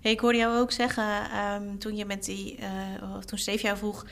Ja, 0.00 0.10
Ik 0.10 0.20
hoorde 0.20 0.38
jou 0.38 0.58
ook 0.58 0.72
zeggen 0.72 1.30
ehm, 1.30 1.76
toen 1.78 1.96
je 1.96 2.04
met 2.04 2.24
die, 2.24 2.56
eh, 2.56 3.16
of 3.16 3.24
toen 3.24 3.38
Steve 3.38 3.62
jou 3.62 3.76
vroeg, 3.76 4.06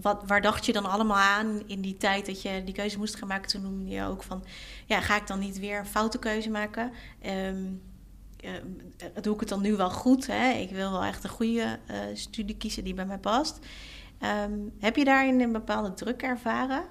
wat, 0.00 0.22
waar 0.26 0.40
dacht 0.40 0.66
je 0.66 0.72
dan 0.72 0.84
allemaal 0.84 1.16
aan 1.16 1.62
in 1.66 1.80
die 1.80 1.96
tijd 1.96 2.26
dat 2.26 2.42
je 2.42 2.62
die 2.64 2.74
keuze 2.74 2.98
moest 2.98 3.16
gaan 3.16 3.28
maken? 3.28 3.48
Toen 3.48 3.62
noemde 3.62 3.90
je 3.90 4.04
ook 4.04 4.22
van, 4.22 4.44
ja, 4.86 5.00
ga 5.00 5.16
ik 5.16 5.26
dan 5.26 5.38
niet 5.38 5.58
weer 5.58 5.78
een 5.78 5.86
foute 5.86 6.18
keuze 6.18 6.50
maken? 6.50 6.92
Ehm, 7.20 7.64
eh, 8.40 8.52
doe 9.22 9.34
ik 9.34 9.40
het 9.40 9.48
dan 9.48 9.62
nu 9.62 9.76
wel 9.76 9.90
goed? 9.90 10.26
Hè? 10.26 10.50
Ik 10.50 10.70
wil 10.70 10.90
wel 10.90 11.04
echt 11.04 11.24
een 11.24 11.30
goede 11.30 11.78
eh, 11.86 11.98
studie 12.12 12.56
kiezen 12.56 12.84
die 12.84 12.94
bij 12.94 13.06
mij 13.06 13.18
past. 13.18 13.58
Ehm, 14.18 14.52
heb 14.78 14.96
je 14.96 15.04
daarin 15.04 15.40
een 15.40 15.52
bepaalde 15.52 15.94
druk 15.94 16.22
ervaren? 16.22 16.84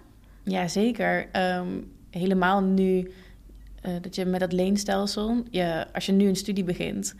Ja, 0.43 0.67
zeker. 0.67 1.29
Ehm, 1.31 1.81
helemaal 2.09 2.61
nu 2.61 3.11
uh, 3.85 3.95
dat 4.01 4.15
je 4.15 4.25
met 4.25 4.39
dat 4.39 4.51
leenstelsel, 4.51 5.43
je, 5.49 5.85
als 5.93 6.05
je 6.05 6.11
nu 6.11 6.27
een 6.27 6.35
studie 6.35 6.63
begint, 6.63 7.15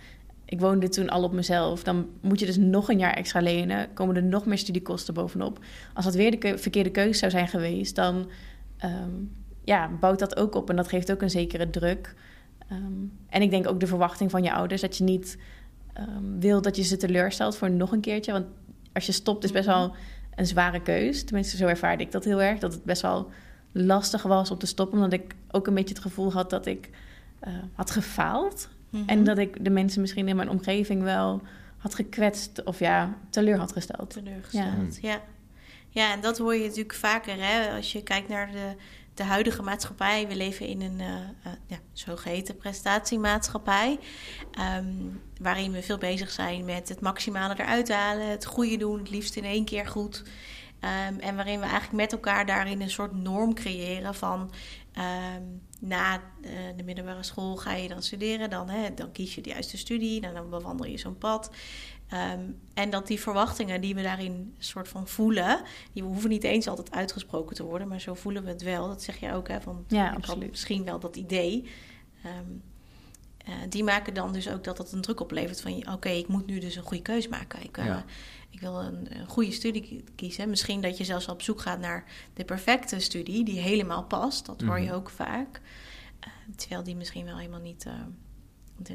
ik 0.50 0.60
woonde 0.60 0.90
toen 0.90 1.10
al 1.10 1.24
op 1.24 1.34
mezelf, 1.34 1.84
dan 1.84 2.10
moet 2.22 2.40
je 2.40 2.46
dus 2.46 2.58
nog 2.58 2.90
een 2.90 3.00
jaar 3.00 3.14
extra 3.14 3.42
lenen, 3.42 3.94
komen 3.94 4.16
er 4.16 4.24
nog 4.24 4.46
meer 4.46 4.58
studiekosten 4.58 5.14
bovenop. 5.14 5.60
Als 5.94 6.06
dat 6.06 6.16
weer 6.16 6.40
de 6.40 6.58
verkeerde 6.58 6.92
keuze 6.92 7.20
zou 7.20 7.32
zijn 7.32 7.48
geweest, 7.48 7.96
dan 7.96 8.30
um, 8.84 9.32
ja, 9.64 9.90
bouwt 10.00 10.20
dat 10.20 10.38
ook 10.38 10.56
op 10.56 10.70
en 10.70 10.76
dat 10.76 10.88
geeft 10.88 11.12
ook 11.12 11.22
een 11.22 11.30
zekere 11.30 11.70
druk. 11.70 12.16
Um, 12.72 13.12
en 13.30 13.42
ik 13.42 13.50
denk 13.50 13.68
ook 13.68 13.80
de 13.80 13.88
verwachting 13.88 14.32
van 14.32 14.44
je 14.44 14.54
ouders 14.54 14.82
dat 14.82 14.98
je 14.98 15.04
niet 15.04 15.38
um, 16.00 16.40
wil 16.40 16.62
dat 16.62 16.76
je 16.76 16.84
ze 16.84 16.98
teleurstelt 16.98 17.58
voor 17.58 17.72
nog 17.72 17.92
een 17.92 18.02
keertje. 18.02 18.32
Want 18.32 18.46
als 18.94 19.06
je 19.06 19.12
stopt 19.12 19.44
is 19.44 19.52
best 19.52 19.66
wel 19.66 19.96
een 20.36 20.46
zware 20.46 20.82
keus. 20.82 21.24
Tenminste, 21.24 21.58
zo 21.58 21.68
ervaarde 21.68 22.04
ik 22.04 22.12
dat 22.12 22.24
heel 22.24 22.42
erg. 22.42 22.60
Dat 22.60 22.74
het 22.74 22.84
best 22.84 23.02
wel 23.02 23.30
lastig 23.72 24.24
was 24.24 24.52
om 24.52 24.58
te 24.58 24.66
stoppen. 24.66 24.98
Omdat 24.98 25.20
ik 25.20 25.36
ook 25.52 25.68
een 25.68 25.74
beetje 25.74 25.94
het 25.94 26.04
gevoel 26.04 26.32
had 26.32 26.50
dat 26.50 26.66
ik 26.66 26.90
uh, 27.48 27.54
had 27.74 27.92
gefaald. 27.92 28.70
Mm 28.90 29.00
-hmm. 29.00 29.10
En 29.10 29.24
dat 29.24 29.38
ik 29.38 29.64
de 29.64 29.70
mensen 29.70 30.02
misschien 30.02 30.28
in 30.28 30.36
mijn 30.36 30.50
omgeving 30.50 31.04
wel 31.04 31.42
had 31.78 31.96
gekwetst 31.96 32.64
of 32.64 32.80
ja, 32.80 33.18
teleur 33.30 33.58
had 33.58 33.72
gesteld. 33.72 34.10
Teleurgesteld, 34.10 34.98
ja. 35.02 35.10
ja. 35.10 35.22
Ja, 35.90 36.14
en 36.14 36.22
dat 36.22 36.38
hoor 36.38 36.56
je 36.56 36.64
natuurlijk 36.64 36.94
vaker 36.94 37.36
hè? 37.38 37.76
als 37.76 37.92
je 37.92 38.04
kijkt 38.04 38.28
naar 38.28 38.52
de, 38.52 38.76
de 39.14 39.24
huidige 39.24 39.62
maatschappij. 39.62 40.28
We 40.28 40.36
leven 40.36 40.68
in 40.68 40.82
een 40.82 41.00
uh, 41.00 41.08
uh, 41.08 41.54
ja, 41.66 41.78
zogeheten 41.94 42.58
prestatiemaatschappij. 42.58 44.00
Um, 44.78 45.22
waarin 45.42 45.72
we 45.72 45.82
veel 45.82 45.98
bezig 45.98 46.30
zijn 46.30 46.66
met 46.66 46.90
het 46.90 47.02
maximale 47.02 47.54
eruit 47.58 47.92
halen, 47.92 48.30
het 48.30 48.46
goede 48.46 48.78
doen, 48.78 49.00
het 49.00 49.10
liefst 49.10 49.36
in 49.36 49.44
één 49.44 49.66
keer 49.66 49.88
goed. 49.88 50.24
Um, 51.10 51.20
en 51.20 51.36
waarin 51.36 51.60
we 51.60 51.66
eigenlijk 51.66 51.94
met 51.94 52.12
elkaar 52.12 52.46
daarin 52.46 52.82
een 52.82 52.90
soort 52.90 53.16
norm 53.16 53.54
creëren 53.54 54.16
van 54.16 54.52
um, 54.98 55.62
na 55.80 56.16
uh, 56.16 56.52
de 56.76 56.84
middelbare 56.84 57.24
school 57.24 57.56
ga 57.56 57.74
je 57.74 57.88
dan 57.88 58.04
studeren, 58.04 58.50
dan, 58.50 58.70
hè, 58.70 58.94
dan 58.94 59.12
kies 59.12 59.36
je 59.36 59.42
de 59.42 59.50
juiste 59.50 59.78
studie, 59.78 60.22
dan, 60.22 60.34
dan 60.34 60.50
bewandel 60.50 60.86
je 60.86 60.98
zo'n 60.98 61.18
pad. 61.18 61.52
Um, 62.14 62.60
en 62.74 62.90
dat 62.90 63.08
die 63.08 63.20
verwachtingen 63.20 63.82
die 63.82 63.96
we 63.96 64.02
daarin 64.02 64.56
soort 64.58 64.88
van 64.88 65.08
voelen, 65.08 65.62
die 65.94 66.04
hoeven 66.04 66.30
niet 66.30 66.44
eens 66.44 66.68
altijd 66.68 66.92
uitgesproken 66.92 67.56
te 67.56 67.64
worden, 67.64 67.88
maar 67.88 68.02
zo 68.02 68.14
voelen 68.14 68.44
we 68.44 68.50
het 68.50 68.62
wel. 68.62 68.88
Dat 68.88 69.04
zeg 69.04 69.20
je 69.20 69.34
ook, 69.34 69.48
hè? 69.48 69.62
Van, 69.62 69.86
ja, 69.88 70.10
ik 70.10 70.16
absoluut. 70.16 70.42
had 70.42 70.50
misschien 70.50 70.84
wel 70.84 71.00
dat 71.00 71.16
idee. 71.16 71.70
Um, 72.26 72.64
uh, 73.48 73.54
die 73.70 73.84
maken 73.84 74.14
dan 74.14 74.34
dus 74.34 74.50
ook 74.50 74.64
dat 74.64 74.78
dat 74.78 74.92
een 74.92 75.02
druk 75.02 75.20
oplevert 75.20 75.62
van, 75.62 75.72
oké, 75.72 75.92
okay, 75.92 76.18
ik 76.18 76.28
moet 76.28 76.48
nu 76.48 76.60
dus 76.60 76.76
een 76.76 76.84
goede 76.84 77.04
keus 77.04 77.28
maken. 77.28 77.64
Ik, 77.64 77.78
uh, 77.78 77.86
ja. 77.86 78.06
ik 78.50 78.60
wil 78.60 78.82
een, 78.82 79.20
een, 79.20 79.28
goede 79.28 79.52
studie 79.52 80.04
kiezen. 80.16 80.50
Misschien 80.50 80.82
dat 80.82 80.98
je 80.98 81.04
zelfs 81.04 81.28
op 81.28 81.42
zoek 81.42 81.62
gaat 81.62 81.80
naar 81.80 82.06
de 82.34 82.46
perfecte 82.46 83.00
studie 83.00 83.44
die 83.44 83.60
helemaal 83.60 84.04
past. 84.04 84.46
Dat 84.46 84.62
hoor 84.62 84.80
je 84.80 84.86
Mhm. 84.86 84.96
ook 84.96 85.10
vaak. 85.10 85.62
Uh, 86.20 86.56
terwijl 86.56 86.84
die 86.84 86.96
misschien 86.96 87.26
wel 87.26 87.38
helemaal 87.38 87.60
niet, 87.60 87.86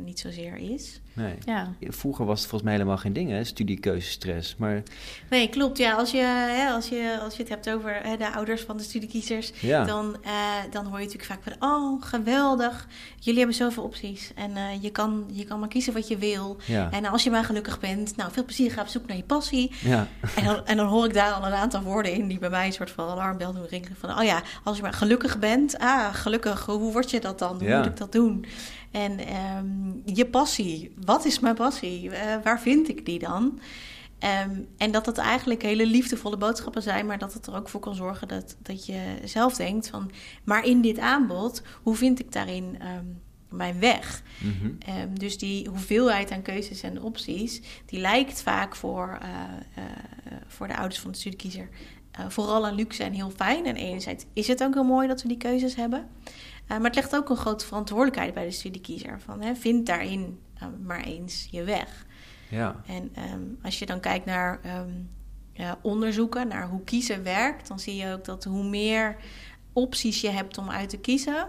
niet 0.01 0.21
zozeer 0.21 0.57
is. 0.57 1.01
Nee. 1.15 1.35
Ja. 1.45 1.73
Vroeger 1.81 2.25
was 2.25 2.41
het 2.41 2.49
volgens 2.49 2.71
mij 2.71 2.79
helemaal 2.79 2.99
geen 2.99 3.13
ding, 3.13 3.31
hè? 3.31 3.45
Studiekeuzestress. 3.45 4.57
Maar 4.57 4.83
Nee, 5.31 5.49
klopt. 5.49 5.79
Ja, 5.79 5.93
als 5.95 6.11
je, 6.11 6.23
hè, 6.57 6.71
als 6.71 6.89
je, 6.89 7.19
als 7.23 7.37
je 7.37 7.41
het 7.41 7.49
hebt 7.49 7.71
over 7.71 8.01
hè, 8.03 8.17
de 8.17 8.33
ouders 8.33 8.63
van 8.63 8.77
de 8.77 8.83
studiekiezers, 8.83 9.53
ja, 9.61 9.85
dan, 9.85 10.17
uh, 10.25 10.31
dan 10.71 10.85
hoor 10.87 10.99
je 10.99 11.05
natuurlijk 11.05 11.33
vaak 11.33 11.43
van: 11.43 11.71
Oh, 11.71 12.03
geweldig. 12.03 12.87
Jullie 13.19 13.39
hebben 13.39 13.57
zoveel 13.57 13.83
opties. 13.83 14.31
En 14.35 14.51
uh, 14.51 14.83
je, 14.83 14.91
kan, 14.91 15.25
je 15.33 15.45
kan 15.45 15.59
maar 15.59 15.69
kiezen 15.69 15.93
wat 15.93 16.09
je 16.09 16.19
wil. 16.19 16.57
ja, 16.67 16.91
En 16.91 17.05
als 17.05 17.25
je 17.25 17.31
maar 17.31 17.45
gelukkig 17.45 17.81
bent, 17.81 18.17
nou, 18.17 18.33
veel 18.33 18.45
plezier. 18.45 18.71
Ga 18.71 18.81
op 18.81 18.87
zoek 18.87 19.07
naar 19.07 19.17
je 19.17 19.23
passie. 19.23 19.73
ja, 19.81 20.07
En 20.37 20.45
dan, 20.45 20.67
en 20.67 20.77
dan 20.77 20.87
hoor 20.87 21.05
ik 21.05 21.15
daar 21.15 21.33
al 21.33 21.47
een 21.47 21.53
aantal 21.53 21.83
woorden 21.83 22.13
in 22.13 22.29
die 22.29 22.39
bij 22.39 22.51
mij 22.51 22.67
een 22.67 22.73
soort 22.73 22.91
van 22.91 23.09
alarmbel 23.09 23.53
doen 23.53 23.67
rinkelen. 23.67 23.97
Van, 23.97 24.19
oh 24.19 24.25
ja, 24.25 24.43
als 24.65 24.77
je 24.77 24.83
maar 24.83 24.93
gelukkig 24.93 25.39
bent. 25.39 25.79
Ah, 25.79 26.15
gelukkig. 26.15 26.67
Hoe 26.67 26.93
word 26.93 27.11
je 27.11 27.21
dat 27.21 27.39
dan? 27.39 27.59
Hoe 27.59 27.77
moet 27.77 27.87
ik 27.87 27.97
dat 27.97 28.13
doen? 28.13 28.45
En 28.91 29.19
ehm, 29.19 30.15
je 30.15 30.27
passie. 30.27 30.93
Wat 31.05 31.25
is 31.25 31.39
mijn 31.39 31.55
passie? 31.55 32.11
Eh, 32.11 32.43
waar 32.43 32.61
vind 32.61 32.89
ik 32.89 33.07
die 33.07 33.19
dan? 33.19 33.61
Ehm, 34.19 34.61
en 34.77 34.91
dat 34.91 35.07
het 35.07 35.19
eigenlijk 35.19 35.63
hele 35.63 35.87
liefdevolle 35.87 36.37
boodschappen 36.37 36.83
zijn, 36.83 37.07
maar 37.07 37.19
dat 37.19 37.35
het 37.35 37.47
er 37.47 37.57
ook 37.57 37.69
voor 37.69 37.81
kan 37.81 37.95
zorgen 37.95 38.29
dat, 38.29 38.57
dat 38.63 38.87
je 38.87 39.01
zelf 39.25 39.57
denkt 39.57 39.89
van, 39.89 40.11
maar 40.45 40.65
in 40.65 40.81
dit 40.81 40.99
aanbod, 40.99 41.63
hoe 41.83 41.95
vind 41.95 42.21
ik 42.21 42.33
daarin 42.33 42.77
ehm, 42.79 43.05
mijn 43.49 43.79
weg? 43.79 44.23
mhm, 44.41 44.67
Um, 44.67 45.19
dus 45.19 45.39
die 45.39 45.69
hoeveelheid 45.69 46.31
aan 46.31 46.43
keuzes 46.43 46.83
en 46.83 47.03
opties, 47.03 47.61
die 47.87 48.01
lijkt 48.01 48.43
vaak 48.43 48.77
voor, 48.77 49.19
uh, 49.23 49.29
uh, 49.79 49.85
voor 50.47 50.69
de 50.69 50.77
ouders 50.77 51.01
van 51.01 51.11
de 51.11 51.19
studiekiezer 51.19 51.69
uh, 52.21 52.29
vooral 52.29 52.67
aan 52.67 52.75
luxe 52.75 53.03
en 53.03 53.13
heel 53.13 53.31
fijn. 53.31 53.67
En 53.67 53.77
enerzijds 53.77 54.25
is 54.33 54.47
het 54.49 54.63
ook 54.63 54.75
heel 54.75 54.85
mooi 54.85 55.09
dat 55.09 55.23
we 55.23 55.29
die 55.29 55.37
keuzes 55.37 55.75
hebben. 55.75 56.09
Maar 56.67 56.81
het 56.81 56.95
legt 56.95 57.17
ook 57.17 57.31
een 57.31 57.37
grote 57.37 57.67
verantwoordelijkheid 57.67 58.35
bij 58.35 58.45
de 58.45 58.51
studiekiezer. 58.51 59.21
Van, 59.21 59.41
hè, 59.41 59.55
vind 59.55 59.87
daarin 59.87 60.39
maar 60.85 61.01
eens 61.01 61.49
je 61.51 61.65
weg. 61.65 62.07
ja, 62.51 62.83
En 62.87 63.13
um, 63.33 63.59
als 63.63 63.79
je 63.79 63.87
dan 63.87 64.01
kijkt 64.01 64.25
naar 64.25 64.61
um, 64.87 65.11
onderzoeken, 65.83 66.49
naar 66.49 66.69
hoe 66.69 66.85
kiezen 66.85 67.23
werkt... 67.23 67.69
dan 67.69 67.79
zie 67.79 67.97
je 67.97 68.13
ook 68.13 68.25
dat 68.25 68.45
hoe 68.45 68.65
meer 68.65 69.17
opties 69.73 70.21
je 70.21 70.31
hebt 70.31 70.59
om 70.59 70.71
uit 70.71 70.89
te 70.89 70.99
kiezen 70.99 71.49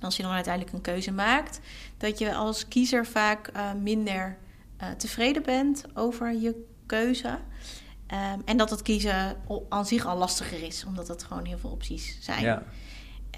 als 0.00 0.16
je 0.16 0.22
dan 0.22 0.32
uiteindelijk 0.32 0.74
een 0.74 0.80
keuze 0.80 1.12
maakt, 1.12 1.60
dat 1.96 2.18
je 2.18 2.34
als 2.34 2.68
kiezer 2.68 3.06
vaak 3.06 3.50
uh, 3.56 3.72
minder 3.72 4.38
uh, 4.82 4.90
tevreden 4.90 5.42
bent 5.42 5.84
over 5.94 6.32
je 6.32 6.64
keuze. 6.86 7.28
Um, 7.28 8.42
en 8.44 8.56
dat 8.56 8.70
het 8.70 8.82
kiezen 8.82 9.36
aan 9.68 9.86
zich 9.86 10.06
al 10.06 10.16
lastiger 10.16 10.62
is, 10.62 10.84
omdat 10.84 11.08
het 11.08 11.22
gewoon 11.22 11.44
heel 11.44 11.58
veel 11.58 11.70
opties 11.70 12.18
zijn. 12.20 12.42
ja. 12.42 12.62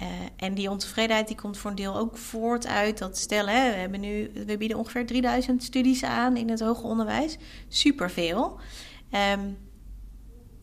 Uh, 0.01 0.07
en 0.35 0.53
die 0.53 0.69
ontevredenheid 0.69 1.27
die 1.27 1.37
komt 1.37 1.57
voor 1.57 1.69
een 1.69 1.75
deel 1.75 1.97
ook 1.97 2.17
voort 2.17 2.67
uit 2.67 2.97
dat 2.97 3.17
stellen. 3.17 3.53
Hè, 3.53 3.69
we, 3.69 3.75
hebben 3.75 3.99
nu, 3.99 4.31
we 4.45 4.57
bieden 4.57 4.77
ongeveer 4.77 5.05
3000 5.05 5.63
studies 5.63 6.03
aan 6.03 6.37
in 6.37 6.49
het 6.49 6.59
hoger 6.59 6.83
onderwijs. 6.85 7.37
Superveel. 7.67 8.59
Um, 9.33 9.57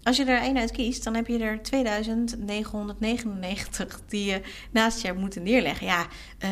als 0.09 0.17
je 0.17 0.25
er 0.25 0.41
één 0.41 0.59
uit 0.59 0.71
kiest, 0.71 1.05
dan 1.05 1.15
heb 1.15 1.27
je 1.27 1.39
er 1.39 1.63
2999 1.63 4.01
die 4.07 4.31
je 4.31 4.41
naast 4.71 5.03
je 5.03 5.13
moeten 5.13 5.43
neerleggen. 5.43 5.87
Ja, 5.87 6.07
uh, 6.45 6.51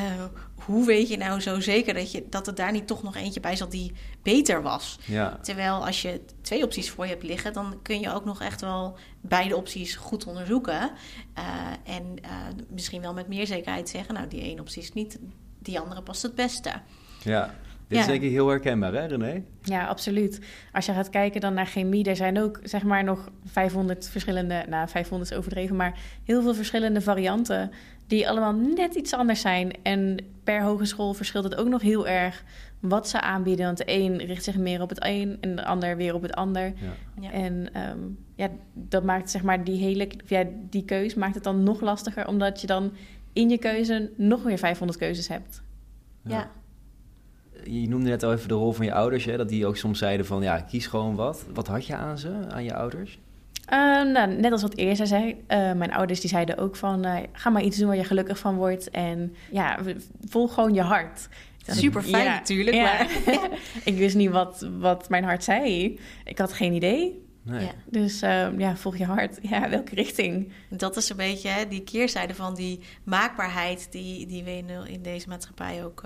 hoe 0.55 0.87
weet 0.87 1.09
je 1.09 1.17
nou 1.17 1.41
zo 1.41 1.61
zeker 1.61 1.95
dat, 1.95 2.13
je, 2.13 2.27
dat 2.31 2.47
er 2.47 2.55
daar 2.55 2.73
niet 2.73 2.87
toch 2.87 3.03
nog 3.03 3.17
eentje 3.17 3.41
bij 3.41 3.57
zat 3.57 3.71
die 3.71 3.93
beter 4.23 4.63
was? 4.63 4.99
Ja. 5.05 5.39
Terwijl 5.43 5.87
als 5.87 6.03
je 6.03 6.21
twee 6.41 6.65
opties 6.65 6.91
voor 6.91 7.05
je 7.05 7.11
hebt 7.11 7.23
liggen, 7.23 7.53
dan 7.53 7.79
kun 7.83 8.01
je 8.01 8.13
ook 8.13 8.25
nog 8.25 8.41
echt 8.41 8.61
wel 8.61 8.99
beide 9.21 9.57
opties 9.57 9.95
goed 9.95 10.27
onderzoeken. 10.27 10.91
Uh, 11.39 11.45
en 11.95 12.17
uh, 12.25 12.31
misschien 12.69 13.01
wel 13.01 13.15
met 13.15 13.29
meer 13.29 13.47
zekerheid 13.47 13.89
zeggen, 13.89 14.15
nou 14.15 14.29
die 14.29 14.43
ene 14.43 14.61
optie 14.61 14.83
is 14.83 14.93
niet, 14.93 15.19
die 15.59 15.81
andere 15.81 16.03
past 16.03 16.23
het 16.23 16.35
beste. 16.35 16.73
Ja, 17.23 17.55
dit 17.89 17.99
ja. 17.99 18.05
is 18.05 18.07
denk 18.07 18.23
ik 18.23 18.31
heel 18.31 18.49
herkenbaar, 18.49 18.93
hè 18.93 19.07
René? 19.07 19.43
Ja, 19.63 19.87
absoluut. 19.87 20.41
Als 20.73 20.87
je 20.87 20.93
gaat 20.93 21.11
kijken 21.11 21.41
dan 21.41 21.55
naar 21.55 21.67
chemie, 21.67 22.05
er 22.05 22.17
zijn 22.17 22.41
ook 22.41 22.61
zeg 22.63 22.83
maar 22.83 23.05
nog 23.05 23.31
500 23.45 24.09
verschillende, 24.09 24.65
nou 24.69 24.89
500 24.89 25.31
is 25.31 25.37
overdreven, 25.37 25.77
maar 25.77 25.99
heel 26.25 26.43
veel 26.43 26.55
verschillende 26.55 27.01
varianten 27.01 27.71
die 28.07 28.29
allemaal 28.29 28.53
net 28.53 28.95
iets 28.95 29.15
anders 29.15 29.41
zijn. 29.41 29.71
En 29.83 30.17
per 30.45 30.63
hogeschool 30.63 31.15
verschilt 31.15 31.45
het 31.45 31.57
ook 31.57 31.69
nog 31.69 31.83
heel 31.83 32.09
erg 32.09 32.45
wat 32.81 33.09
ze 33.09 33.21
aanbieden. 33.21 33.67
Want 33.67 33.79
de 33.79 33.85
een 33.87 34.17
richt 34.19 34.45
zich 34.45 34.57
meer 34.57 34.83
op 34.83 34.89
het 34.89 35.05
een 35.05 35.39
en 35.41 35.57
de 35.57 35.65
ander 35.65 35.97
weer 35.97 36.15
op 36.15 36.23
het 36.23 36.35
ander. 36.35 36.65
Ja. 36.65 36.93
Ja. 37.21 37.33
En 37.33 37.69
um, 37.91 38.19
ja, 38.35 38.51
dat 38.73 39.05
maakt 39.05 39.31
zeg 39.31 39.43
maar 39.43 39.65
die 39.65 39.79
hele, 39.79 40.09
ja, 40.27 40.45
die 40.71 40.85
keus 40.85 41.15
maakt 41.15 41.35
het 41.35 41.45
dan 41.45 41.63
nog 41.63 41.81
lastiger, 41.81 42.27
omdat 42.27 42.61
je 42.61 42.67
dan 42.67 42.93
in 43.33 43.49
je 43.49 43.59
keuze 43.59 44.11
nog 44.17 44.43
weer 44.43 44.59
500 44.59 44.99
keuzes 44.99 45.29
hebt. 45.29 45.63
Ja. 46.23 46.51
Je 47.65 47.89
noemde 47.89 48.09
net 48.09 48.23
al 48.23 48.33
even 48.33 48.49
de 48.49 48.55
rol 48.55 48.73
van 48.73 48.85
je 48.85 48.93
ouders, 48.93 49.25
hè? 49.25 49.37
dat 49.37 49.49
die 49.49 49.67
ook 49.67 49.77
soms 49.77 49.99
zeiden 49.99 50.27
van 50.27 50.43
ja, 50.43 50.61
kies 50.61 50.87
gewoon 50.87 51.15
wat. 51.15 51.45
Wat 51.55 51.67
had 51.67 51.87
je 51.87 51.97
aan 51.97 52.19
ze, 52.19 52.33
aan 52.49 52.65
je 52.65 52.75
ouders? 52.75 53.19
Uh, 53.73 54.13
nou, 54.13 54.33
net 54.33 54.53
als 54.53 54.63
wat 54.63 54.77
eerder 54.77 55.07
zei, 55.07 55.31
uh, 55.31 55.73
mijn 55.73 55.93
ouders 55.93 56.21
die 56.21 56.31
zeiden 56.31 56.59
ook 56.59 56.77
van... 56.77 57.07
Uh, 57.07 57.17
ga 57.33 57.51
maar 57.51 57.63
iets 57.63 57.77
doen 57.77 57.87
waar 57.87 57.97
je 57.97 58.05
gelukkig 58.05 58.39
van 58.39 58.57
wordt 58.57 58.91
en 58.91 59.35
ja, 59.51 59.79
volg 60.25 60.55
gewoon 60.55 60.75
je 60.75 60.81
hart. 60.81 61.29
Super 61.67 62.03
fijn 62.03 62.25
ja, 62.25 62.35
natuurlijk, 62.35 62.77
ja. 62.77 62.83
maar... 62.83 63.09
ik 63.85 63.97
wist 63.97 64.17
niet 64.17 64.31
wat, 64.31 64.69
wat 64.79 65.09
mijn 65.09 65.25
hart 65.25 65.45
zei. 65.45 65.99
Ik 66.25 66.39
had 66.39 66.53
geen 66.53 66.73
idee. 66.73 67.25
Nee. 67.43 67.65
Ja. 67.65 67.73
Dus 67.91 68.21
ja, 68.59 68.77
volg 68.77 68.97
je 68.97 69.05
hart. 69.05 69.39
Ja, 69.43 69.69
welke 69.69 69.95
richting? 69.95 70.53
Dat 70.71 70.97
is 70.97 71.11
een 71.11 71.17
beetje 71.17 71.49
hè, 71.49 71.69
die 71.69 71.83
keerzijde 71.83 72.35
van 72.35 72.55
die 72.55 72.81
maakbaarheid... 73.05 73.89
die, 73.91 74.27
die 74.27 74.45
we 74.45 74.57
in, 74.57 74.69
in 74.87 75.03
deze 75.03 75.29
maatschappij 75.29 75.85
ook 75.85 76.03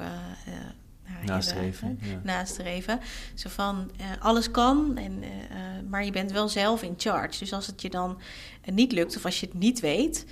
nastreven. 1.25 1.99
Ja. 2.03 2.21
nastreven. 2.23 3.01
Zo 3.35 3.49
van 3.49 3.91
uh, 4.01 4.07
alles 4.19 4.51
kan, 4.51 4.97
en, 4.97 5.13
uh, 5.23 5.29
maar 5.89 6.05
je 6.05 6.11
bent 6.11 6.33
wel 6.33 6.49
zelf 6.49 6.83
in 6.83 6.95
charge. 6.97 7.39
Dus 7.39 7.53
als 7.53 7.67
het 7.67 7.83
je 7.83 7.91
dan 7.91 8.21
uh, 8.69 8.75
niet 8.75 8.93
lukt 8.93 9.17
of 9.17 9.25
als 9.25 9.41
je 9.41 9.47
het 9.47 9.59
niet 9.59 9.81
weet, 9.81 10.27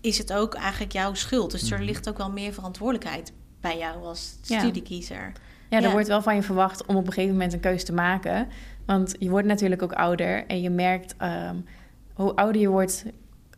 is 0.00 0.18
het 0.18 0.32
ook 0.32 0.54
eigenlijk 0.54 0.92
jouw 0.92 1.14
schuld. 1.14 1.50
Dus 1.50 1.62
mm 1.62 1.68
-hmm. 1.68 1.78
er 1.78 1.84
ligt 1.84 2.08
ook 2.08 2.18
wel 2.18 2.30
meer 2.30 2.52
verantwoordelijkheid 2.52 3.32
bij 3.60 3.78
jou 3.78 4.04
als 4.04 4.38
studiekiezer. 4.40 5.16
Ja, 5.16 5.32
ja 5.68 5.76
er 5.76 5.82
ja. 5.82 5.90
wordt 5.90 6.08
wel 6.08 6.22
van 6.22 6.34
je 6.34 6.42
verwacht 6.42 6.86
om 6.86 6.96
op 6.96 7.06
een 7.06 7.12
gegeven 7.12 7.34
moment 7.34 7.52
een 7.52 7.60
keuze 7.60 7.84
te 7.84 7.92
maken. 7.92 8.48
Want 8.86 9.14
je 9.18 9.30
wordt 9.30 9.46
natuurlijk 9.46 9.82
ook 9.82 9.92
ouder 9.92 10.46
en 10.46 10.60
je 10.60 10.70
merkt 10.70 11.14
um, 11.22 11.64
hoe 12.12 12.34
ouder 12.34 12.60
je 12.60 12.68
wordt, 12.68 13.04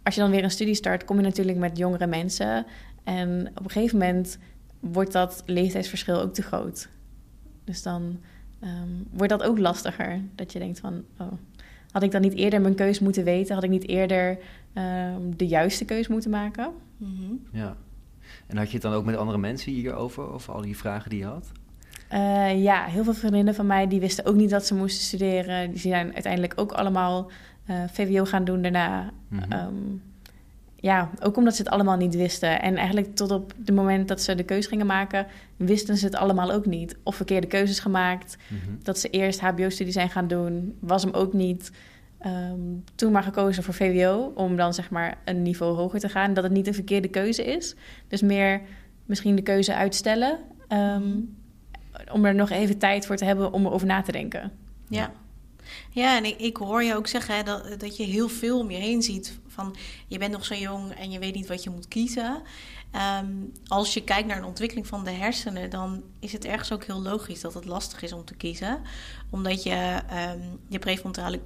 als 0.02 0.14
je 0.14 0.21
dan 0.21 0.31
weer 0.31 0.45
een 0.45 0.50
studie 0.50 0.75
start, 0.75 1.04
kom 1.04 1.16
je 1.16 1.23
natuurlijk 1.23 1.59
met 1.59 1.78
jongere 1.78 2.07
mensen. 2.07 2.66
En 3.04 3.50
op 3.54 3.64
een 3.64 3.71
gegeven 3.71 3.99
moment 3.99 4.38
wordt 4.82 5.12
dat 5.12 5.42
leeftijdsverschil 5.46 6.20
ook 6.20 6.34
te 6.34 6.42
groot. 6.42 6.88
Dus 7.64 7.82
dan 7.82 8.20
ehm, 8.60 8.88
wordt 9.10 9.32
dat 9.32 9.42
ook 9.42 9.58
lastiger. 9.58 10.20
Dat 10.34 10.52
je 10.52 10.58
denkt 10.58 10.80
van, 10.80 11.04
oh, 11.18 11.32
had 11.90 12.02
ik 12.02 12.10
dan 12.10 12.20
niet 12.20 12.34
eerder 12.34 12.60
mijn 12.60 12.74
keus 12.74 13.00
moeten 13.00 13.24
weten? 13.24 13.54
Had 13.54 13.64
ik 13.64 13.70
niet 13.70 13.88
eerder 13.88 14.38
ehm, 14.72 15.20
de 15.36 15.46
juiste 15.46 15.84
keus 15.84 16.08
moeten 16.08 16.30
maken? 16.30 16.72
Mhm. 16.96 17.34
Ja. 17.52 17.76
En 18.46 18.56
had 18.56 18.66
je 18.66 18.72
het 18.72 18.82
dan 18.82 18.92
ook 18.92 19.04
met 19.04 19.16
andere 19.16 19.38
mensen 19.38 19.72
hierover, 19.72 20.32
over 20.32 20.52
al 20.52 20.60
die 20.60 20.76
vragen 20.76 21.10
die 21.10 21.18
je 21.18 21.24
had? 21.24 21.52
Eh, 22.08 22.62
ja, 22.62 22.84
heel 22.84 23.04
veel 23.04 23.14
vriendinnen 23.14 23.54
van 23.54 23.66
mij 23.66 23.88
die 23.88 24.00
wisten 24.00 24.24
ook 24.24 24.34
niet 24.34 24.50
dat 24.50 24.66
ze 24.66 24.74
moesten 24.74 25.04
studeren. 25.04 25.70
Die 25.70 25.80
zijn 25.80 26.12
uiteindelijk 26.12 26.52
ook 26.56 26.72
allemaal 26.72 27.30
eh, 27.64 27.82
VWO 27.92 28.24
gaan 28.24 28.44
doen 28.44 28.62
daarna. 28.62 29.10
Ehm, 29.48 29.74
ja, 30.82 31.10
ook 31.20 31.36
omdat 31.36 31.56
ze 31.56 31.62
het 31.62 31.70
allemaal 31.70 31.96
niet 31.96 32.14
wisten. 32.14 32.62
En 32.62 32.76
eigenlijk 32.76 33.14
tot 33.14 33.30
op 33.30 33.52
het 33.64 33.74
moment 33.74 34.08
dat 34.08 34.20
ze 34.20 34.34
de 34.34 34.42
keuze 34.42 34.68
gingen 34.68 34.86
maken, 34.86 35.26
wisten 35.56 35.96
ze 35.96 36.04
het 36.04 36.14
allemaal 36.14 36.52
ook 36.52 36.66
niet. 36.66 36.96
Of 37.02 37.16
verkeerde 37.16 37.46
keuzes 37.46 37.78
gemaakt. 37.78 38.36
Mhm. 38.48 38.70
Dat 38.82 38.98
ze 38.98 39.10
eerst 39.10 39.40
HBO-studie 39.40 39.92
zijn 39.92 40.10
gaan 40.10 40.28
doen, 40.28 40.76
was 40.80 41.02
hem 41.02 41.12
ook 41.12 41.32
niet. 41.32 41.70
Ehm, 42.18 42.60
toen 42.94 43.12
maar 43.12 43.22
gekozen 43.22 43.62
voor 43.62 43.74
VWO, 43.74 44.32
om 44.34 44.56
dan 44.56 44.74
zeg 44.74 44.90
maar 44.90 45.18
een 45.24 45.42
niveau 45.42 45.76
hoger 45.76 46.00
te 46.00 46.08
gaan. 46.08 46.34
Dat 46.34 46.44
het 46.44 46.52
niet 46.52 46.66
een 46.66 46.74
verkeerde 46.74 47.08
keuze 47.08 47.44
is. 47.44 47.74
Dus 48.08 48.22
meer 48.22 48.60
misschien 49.06 49.36
de 49.36 49.42
keuze 49.42 49.74
uitstellen. 49.74 50.38
ehm, 50.68 51.10
om 52.12 52.24
er 52.24 52.34
nog 52.34 52.50
even 52.50 52.78
tijd 52.78 53.06
voor 53.06 53.16
te 53.16 53.24
hebben 53.24 53.52
om 53.52 53.66
erover 53.66 53.86
na 53.86 54.02
te 54.02 54.12
denken. 54.12 54.52
Ja. 54.88 55.12
Ja, 55.90 56.16
en 56.16 56.24
ik, 56.24 56.38
ik 56.38 56.56
hoor 56.56 56.82
je 56.82 56.94
ook 56.96 57.06
zeggen 57.06 57.36
hè, 57.36 57.42
dat, 57.42 57.74
dat 57.78 57.96
je 57.96 58.04
heel 58.04 58.28
veel 58.28 58.58
om 58.58 58.70
je 58.70 58.78
heen 58.78 59.02
ziet. 59.02 59.38
Van 59.52 59.76
je 60.06 60.18
bent 60.18 60.32
nog 60.32 60.44
zo 60.44 60.54
jong 60.54 60.92
en 60.92 61.11
je 61.11 61.18
weet 61.18 61.35
niet 61.35 61.49
wat 61.49 61.62
je 61.62 61.71
moet 61.71 61.88
kiezen. 61.88 62.42
Ehm, 62.90 63.26
als 63.66 63.94
je 63.94 64.04
kijkt 64.04 64.28
naar 64.28 64.40
de 64.40 64.47
ontwikkeling 64.47 64.87
van 64.87 65.04
de 65.04 65.11
hersenen, 65.11 65.71
dan 65.71 66.02
is 66.21 66.32
het 66.32 66.44
ergens 66.44 66.73
ook 66.73 66.85
heel 66.85 67.02
logisch 67.02 67.40
dat 67.40 67.54
het 67.54 67.64
lastig 67.64 68.02
is 68.02 68.12
om 68.12 68.25
te 68.25 68.35
kiezen. 68.35 68.80
Omdat 69.30 69.62
je 69.62 70.00
ehm, 70.09 70.40
je 70.68 70.78
prefrontale 70.78 71.40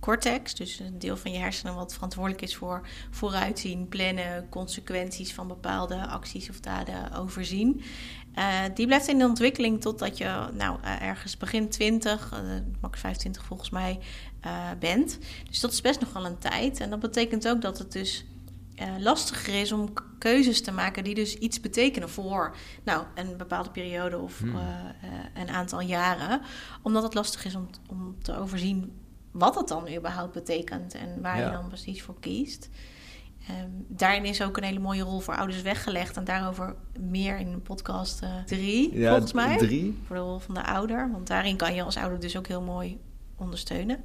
cortex, 0.00 0.54
dus 0.54 0.78
een 0.78 0.98
deel 0.98 1.16
van 1.16 1.32
je 1.32 1.38
hersenen 1.38 1.74
wat 1.74 1.94
verantwoordelijk 1.94 2.42
is 2.42 2.56
voor 2.56 2.88
vooruitzien, 3.10 3.88
plannen, 3.88 4.48
consequenties 4.48 5.34
van 5.34 5.48
bepaalde 5.48 6.06
acties 6.06 6.50
of 6.50 6.60
daden 6.60 7.12
overzien. 7.12 7.82
Eh, 8.34 8.60
die 8.74 8.86
blijft 8.86 9.08
in 9.08 9.18
de 9.18 9.24
ontwikkeling 9.24 9.80
totdat 9.80 10.18
je 10.18 10.48
nou, 10.52 10.78
eh, 10.82 11.02
ergens 11.02 11.36
begin 11.36 11.68
20, 11.68 12.32
eh, 12.32 12.38
max 12.80 13.00
25 13.00 13.44
volgens 13.44 13.70
mij, 13.70 13.98
bent. 14.78 15.18
Dus 15.48 15.60
dat 15.60 15.72
is 15.72 15.80
best 15.80 16.00
nog 16.00 16.12
wel 16.12 16.26
een 16.26 16.38
tijd. 16.38 16.80
En 16.80 16.90
dat 16.90 17.00
betekent 17.00 17.48
ook 17.48 17.60
dat 17.60 17.78
het 17.78 17.92
dus 17.92 18.24
lastiger 18.98 19.60
is 19.60 19.72
om 19.72 19.92
keuzes 20.18 20.62
te 20.62 20.72
maken 20.72 21.04
die 21.04 21.14
dus 21.14 21.34
iets 21.34 21.60
betekenen 21.60 22.10
voor 22.10 22.56
nou, 22.84 23.04
een 23.14 23.36
bepaalde 23.36 23.70
periode 23.70 24.18
of 24.18 24.38
Hmm. 24.38 24.56
een 25.34 25.48
aantal 25.48 25.80
jaren. 25.80 26.40
Omdat 26.82 27.02
het 27.02 27.14
lastig 27.14 27.44
is 27.44 27.54
om, 27.54 27.68
om 27.88 28.16
te 28.22 28.36
overzien 28.36 28.92
wat 29.30 29.54
het 29.54 29.68
dan 29.68 29.88
überhaupt 29.96 30.32
betekent 30.32 30.94
en 30.94 31.20
waar 31.22 31.38
Ja. 31.38 31.44
je 31.46 31.52
dan 31.52 31.68
precies 31.68 32.02
voor 32.02 32.20
kiest. 32.20 32.68
Ehm, 33.48 33.68
daarin 33.88 34.24
is 34.24 34.42
ook 34.42 34.56
een 34.56 34.62
hele 34.64 34.78
mooie 34.78 35.02
rol 35.02 35.20
voor 35.20 35.36
ouders 35.36 35.62
weggelegd. 35.62 36.16
En 36.16 36.24
daarover 36.24 36.74
meer 36.98 37.38
in 37.38 37.62
podcast 37.62 38.22
3, 38.46 39.06
volgens 39.06 39.32
mij. 39.32 39.56
Drie. 39.58 39.98
Voor 40.06 40.16
de 40.16 40.22
rol 40.22 40.38
van 40.38 40.54
de 40.54 40.64
ouder. 40.64 41.10
Want 41.12 41.26
daarin 41.26 41.56
kan 41.56 41.74
je 41.74 41.82
als 41.82 41.96
ouder 41.96 42.20
dus 42.20 42.36
ook 42.36 42.46
heel 42.46 42.62
mooi 42.62 43.00
ondersteunen. 43.36 44.04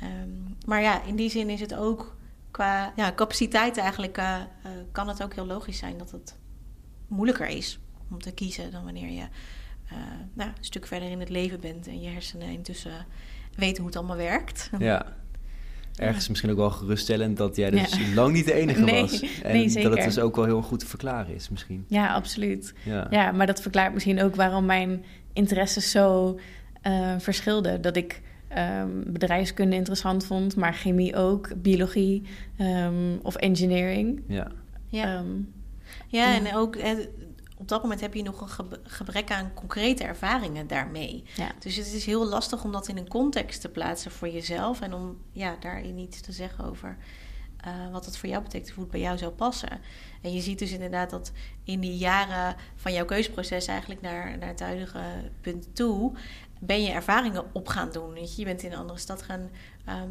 Ehm, 0.00 0.30
maar 0.66 0.82
ja, 0.82 1.02
in 1.02 1.16
die 1.16 1.30
zin 1.30 1.50
is 1.50 1.60
het 1.60 1.74
ook 1.74 2.16
qua 2.50 2.92
ja, 2.96 3.12
capaciteit 3.12 3.76
eigenlijk... 3.76 4.16
eh, 4.16 4.34
eh, 4.40 4.46
kan 4.92 5.08
het 5.08 5.22
ook 5.22 5.34
heel 5.34 5.46
logisch 5.46 5.78
zijn 5.78 5.98
dat 5.98 6.10
het 6.10 6.38
moeilijker 7.08 7.46
is 7.46 7.78
om 8.10 8.20
te 8.20 8.32
kiezen... 8.32 8.70
dan 8.70 8.84
wanneer 8.84 9.10
je 9.10 9.26
eh, 9.88 9.96
nou, 10.32 10.50
een 10.50 10.64
stuk 10.64 10.86
verder 10.86 11.10
in 11.10 11.20
het 11.20 11.28
leven 11.28 11.60
bent... 11.60 11.86
en 11.86 12.00
je 12.00 12.08
hersenen 12.08 12.48
intussen 12.48 13.06
weten 13.58 13.76
hoe 13.76 13.86
het 13.86 13.96
allemaal 13.96 14.16
werkt. 14.16 14.70
Ja. 14.78 15.16
Ergens 15.96 16.28
misschien 16.28 16.50
ook 16.50 16.56
wel 16.56 16.70
geruststellend 16.70 17.36
dat 17.36 17.56
jij 17.56 17.70
dus 17.70 17.96
Ja. 17.96 18.14
lang 18.14 18.32
niet 18.32 18.44
de 18.44 18.52
enige 18.52 18.80
Nee, 18.80 19.00
was. 19.00 19.22
En 19.42 19.52
nee, 19.52 19.82
dat 19.82 19.92
het 19.96 20.04
dus 20.04 20.18
ook 20.18 20.36
wel 20.36 20.44
heel 20.44 20.62
goed 20.62 20.78
te 20.78 20.86
verklaren 20.86 21.34
is 21.34 21.48
misschien. 21.48 21.84
Ja, 21.88 22.14
absoluut. 22.14 22.74
Ja. 22.84 23.06
Ja, 23.10 23.32
maar 23.32 23.46
dat 23.46 23.60
verklaart 23.62 23.94
misschien 23.94 24.22
ook 24.22 24.34
waarom 24.34 24.64
mijn 24.66 25.04
interesses 25.32 25.90
zo 25.90 26.38
eh, 26.82 27.14
verschilden. 27.18 27.80
Dat 27.80 27.96
ik 27.96 28.20
ehm, 28.48 28.88
bedrijfskunde 29.06 29.76
interessant 29.76 30.26
vond, 30.26 30.56
maar 30.56 30.74
chemie 30.74 31.16
ook, 31.16 31.50
biologie 31.62 32.22
ehm, 32.56 33.16
of 33.22 33.34
engineering. 33.36 34.22
Ja. 34.28 34.46
Ja. 34.88 35.04
Ehm, 35.16 35.26
Ja, 36.06 36.32
Ja. 36.32 36.46
en 36.46 36.56
ook 36.56 36.76
eh, 36.76 36.90
op 37.58 37.68
dat 37.68 37.82
moment 37.82 38.00
heb 38.00 38.14
je 38.14 38.22
nog 38.22 38.40
een 38.40 38.78
gebrek 38.82 39.30
aan 39.30 39.54
concrete 39.54 40.04
ervaringen 40.04 40.66
daarmee. 40.66 41.24
ja. 41.36 41.50
Dus 41.58 41.76
het 41.76 41.92
is 41.92 42.06
heel 42.06 42.26
lastig 42.26 42.64
om 42.64 42.72
dat 42.72 42.88
in 42.88 42.96
een 42.96 43.08
context 43.08 43.60
te 43.60 43.68
plaatsen 43.68 44.10
voor 44.10 44.28
jezelf 44.28 44.80
en 44.80 44.94
om 44.94 45.16
ja, 45.32 45.56
daarin 45.60 45.98
iets 45.98 46.20
te 46.20 46.32
zeggen 46.32 46.64
over 46.64 46.96
eh, 47.58 47.90
wat 47.92 48.04
het 48.04 48.16
voor 48.16 48.28
jou 48.28 48.42
betekent, 48.42 48.70
hoe 48.70 48.82
het 48.82 48.92
bij 48.92 49.00
jou 49.00 49.18
zou 49.18 49.32
passen. 49.32 49.80
En 50.22 50.32
je 50.32 50.40
ziet 50.40 50.58
dus 50.58 50.72
inderdaad 50.72 51.10
dat 51.10 51.32
in 51.64 51.80
die 51.80 51.96
jaren 51.96 52.56
van 52.76 52.92
jouw 52.92 53.04
keuzeproces 53.04 53.66
eigenlijk 53.66 54.00
naar, 54.00 54.38
naar 54.38 54.48
het 54.48 54.60
huidige 54.60 55.02
punt 55.40 55.74
toe, 55.74 56.12
ben 56.60 56.82
je 56.82 56.90
ervaringen 56.90 57.44
op 57.54 57.68
gaan 57.68 57.90
doen. 57.92 58.12
Weet 58.12 58.34
je? 58.34 58.40
je 58.40 58.46
bent 58.46 58.62
in 58.62 58.72
een 58.72 58.78
andere 58.78 58.98
stad 58.98 59.22
gaan 59.22 59.50
ehm, 59.84 60.08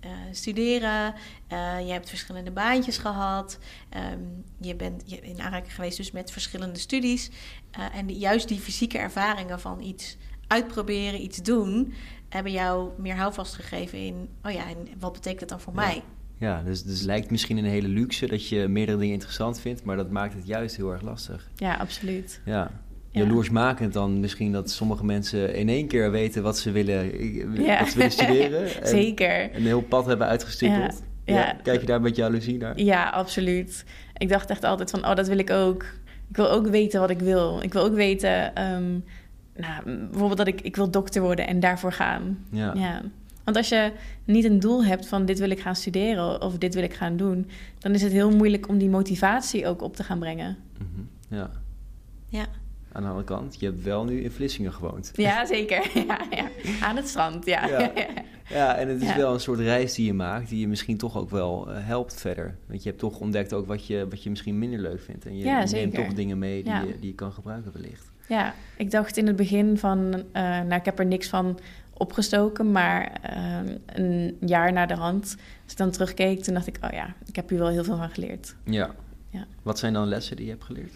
eh, 0.00 0.10
studeren, 0.30 1.14
eh, 1.48 1.86
je 1.86 1.92
hebt 1.92 2.08
verschillende 2.08 2.50
baantjes 2.50 2.98
gehad, 2.98 3.58
ehm, 3.88 4.18
je 4.60 4.76
bent 4.76 5.02
je 5.06 5.20
in 5.20 5.40
aanraking 5.40 5.74
geweest 5.74 5.96
dus 5.96 6.10
met 6.10 6.32
verschillende 6.32 6.78
studies. 6.78 7.30
Eh, 7.70 7.84
en 7.94 8.06
die, 8.06 8.18
juist 8.18 8.48
die 8.48 8.58
fysieke 8.60 8.98
ervaringen 8.98 9.60
van 9.60 9.80
iets 9.80 10.16
uitproberen, 10.46 11.22
iets 11.22 11.38
doen, 11.42 11.92
hebben 12.28 12.52
jou 12.52 12.90
meer 12.98 13.16
houvast 13.16 13.54
gegeven 13.54 13.98
in, 13.98 14.28
oh 14.42 14.52
ja, 14.52 14.68
en 14.68 14.76
wat 14.98 15.12
betekent 15.12 15.40
dat 15.40 15.48
dan 15.48 15.60
voor 15.60 15.74
Ja. 15.74 15.80
mij? 15.80 16.02
Ja, 16.38 16.62
dus, 16.62 16.82
dus 16.82 16.96
het 16.98 17.06
lijkt 17.06 17.30
misschien 17.30 17.56
een 17.56 17.64
hele 17.64 17.88
luxe 17.88 18.26
dat 18.26 18.48
je 18.48 18.68
meerdere 18.68 18.98
dingen 18.98 19.12
interessant 19.14 19.60
vindt, 19.60 19.84
maar 19.84 19.96
dat 19.96 20.10
maakt 20.10 20.34
het 20.34 20.46
juist 20.46 20.76
heel 20.76 20.92
erg 20.92 21.02
lastig. 21.02 21.50
ja, 21.56 21.74
absoluut. 21.76 22.40
Ja. 22.44 22.70
Ja. 23.12 23.20
Jaloersmakend 23.20 23.92
dan 23.92 24.20
misschien 24.20 24.52
dat 24.52 24.70
sommige 24.70 25.04
mensen 25.04 25.54
in 25.54 25.68
één 25.68 25.86
keer 25.86 26.10
weten 26.10 26.42
wat 26.42 26.58
ze 26.58 26.70
willen, 26.70 27.04
Ja. 27.62 27.78
wat 27.78 27.88
ze 27.88 27.96
willen 27.96 28.12
studeren. 28.12 28.62
En, 28.82 28.88
Zeker. 28.88 29.40
en 29.40 29.54
een 29.54 29.62
heel 29.66 29.80
pad 29.82 30.06
hebben 30.06 30.26
uitgestippeld. 30.26 31.02
Ja, 31.24 31.34
Ja, 31.34 31.40
ja. 31.40 31.56
Kijk 31.62 31.80
je 31.80 31.86
daar 31.86 32.00
met 32.00 32.16
jaloezie 32.16 32.58
naar? 32.58 32.80
Ja, 32.80 33.08
absoluut. 33.08 33.84
Ik 34.16 34.28
dacht 34.28 34.50
echt 34.50 34.64
altijd 34.64 34.90
van, 34.90 35.06
oh, 35.06 35.14
dat 35.14 35.28
wil 35.28 35.38
ik 35.38 35.50
ook. 35.50 35.82
Ik 36.28 36.36
wil 36.36 36.50
ook 36.50 36.66
weten 36.66 37.00
wat 37.00 37.10
ik 37.10 37.18
wil. 37.20 37.62
Ik 37.62 37.72
wil 37.72 37.82
ook 37.84 37.94
weten, 37.94 38.54
ehm, 38.54 38.90
nou, 39.56 39.82
bijvoorbeeld 39.84 40.36
dat 40.38 40.46
ik, 40.46 40.60
ik 40.60 40.76
wil 40.76 40.90
dokter 40.90 41.22
worden 41.22 41.46
en 41.46 41.60
daarvoor 41.60 41.92
gaan. 41.92 42.38
Ja. 42.50 42.72
Ja. 42.74 43.02
Want 43.44 43.56
als 43.56 43.68
je 43.68 43.92
niet 44.24 44.44
een 44.44 44.60
doel 44.60 44.84
hebt 44.84 45.06
van 45.08 45.24
dit 45.24 45.38
wil 45.38 45.50
ik 45.50 45.60
gaan 45.60 45.76
studeren 45.76 46.42
of 46.42 46.58
dit 46.58 46.74
wil 46.74 46.82
ik 46.82 46.94
gaan 46.94 47.16
doen, 47.16 47.48
dan 47.78 47.92
is 47.94 48.02
het 48.02 48.12
heel 48.12 48.30
moeilijk 48.30 48.68
om 48.68 48.78
die 48.78 48.88
motivatie 48.88 49.66
ook 49.66 49.82
op 49.82 49.96
te 49.96 50.04
gaan 50.04 50.18
brengen. 50.18 50.56
Mhm. 50.78 51.36
ja. 51.40 51.50
Ja. 52.28 52.46
Aan 52.92 53.02
de 53.02 53.08
andere 53.08 53.26
kant, 53.26 53.60
je 53.60 53.66
hebt 53.66 53.82
wel 53.82 54.04
nu 54.04 54.22
in 54.22 54.30
Vlissingen 54.30 54.72
gewoond. 54.72 55.10
Ja, 55.14 55.46
zeker. 55.46 55.90
Ja, 56.06 56.20
ja. 56.30 56.48
Aan 56.82 56.96
het 56.96 57.08
strand, 57.08 57.46
ja. 57.46 57.66
Ja. 57.66 57.92
Ja, 58.48 58.76
en 58.76 58.88
het 58.88 59.02
is 59.02 59.14
wel 59.14 59.34
een 59.34 59.40
soort 59.40 59.58
reis 59.58 59.94
die 59.94 60.06
je 60.06 60.12
maakt, 60.12 60.48
die 60.48 60.60
je 60.60 60.68
misschien 60.68 60.96
toch 60.96 61.16
ook 61.16 61.30
wel 61.30 61.70
eh, 61.70 61.86
helpt 61.86 62.20
verder. 62.20 62.56
Want 62.66 62.82
je 62.82 62.88
hebt 62.88 63.00
toch 63.00 63.18
ontdekt 63.18 63.52
ook 63.52 63.66
wat 63.66 63.86
je, 63.86 64.06
wat 64.08 64.22
je 64.22 64.30
misschien 64.30 64.58
minder 64.58 64.78
leuk 64.78 65.00
vindt. 65.00 65.26
En 65.26 65.36
je, 65.36 65.44
neemt 65.70 65.94
toch 65.94 66.14
dingen 66.14 66.38
mee 66.38 66.62
die, 66.62 66.72
je, 66.72 66.96
die 67.00 67.08
je 67.08 67.14
kan 67.14 67.32
gebruiken 67.32 67.72
wellicht. 67.72 68.10
Ja, 68.28 68.54
ik 68.76 68.90
dacht 68.90 69.16
in 69.16 69.26
het 69.26 69.36
begin 69.36 69.78
van, 69.78 70.24
eh, 70.32 70.42
nou, 70.42 70.74
ik 70.74 70.84
heb 70.84 70.98
er 70.98 71.06
niks 71.06 71.28
van 71.28 71.58
opgestoken, 71.92 72.72
maar 72.72 73.12
eh, 73.22 73.58
een 73.86 74.36
jaar 74.40 74.72
na 74.72 74.86
de 74.86 74.94
hand, 74.94 75.36
als 75.62 75.72
ik 75.72 75.78
dan 75.78 75.90
terugkeek, 75.90 76.42
toen 76.42 76.54
dacht 76.54 76.66
ik, 76.66 76.78
oh 76.84 76.90
ja, 76.92 77.14
ik 77.26 77.36
heb 77.36 77.48
hier 77.48 77.58
wel 77.58 77.68
heel 77.68 77.84
veel 77.84 77.96
van 77.96 78.10
geleerd. 78.10 78.54
Ja. 78.64 78.90
Ja. 79.30 79.46
Wat 79.62 79.78
zijn 79.78 79.92
dan 79.92 80.08
lessen 80.08 80.36
die 80.36 80.44
je 80.44 80.50
hebt 80.50 80.64
geleerd? 80.64 80.92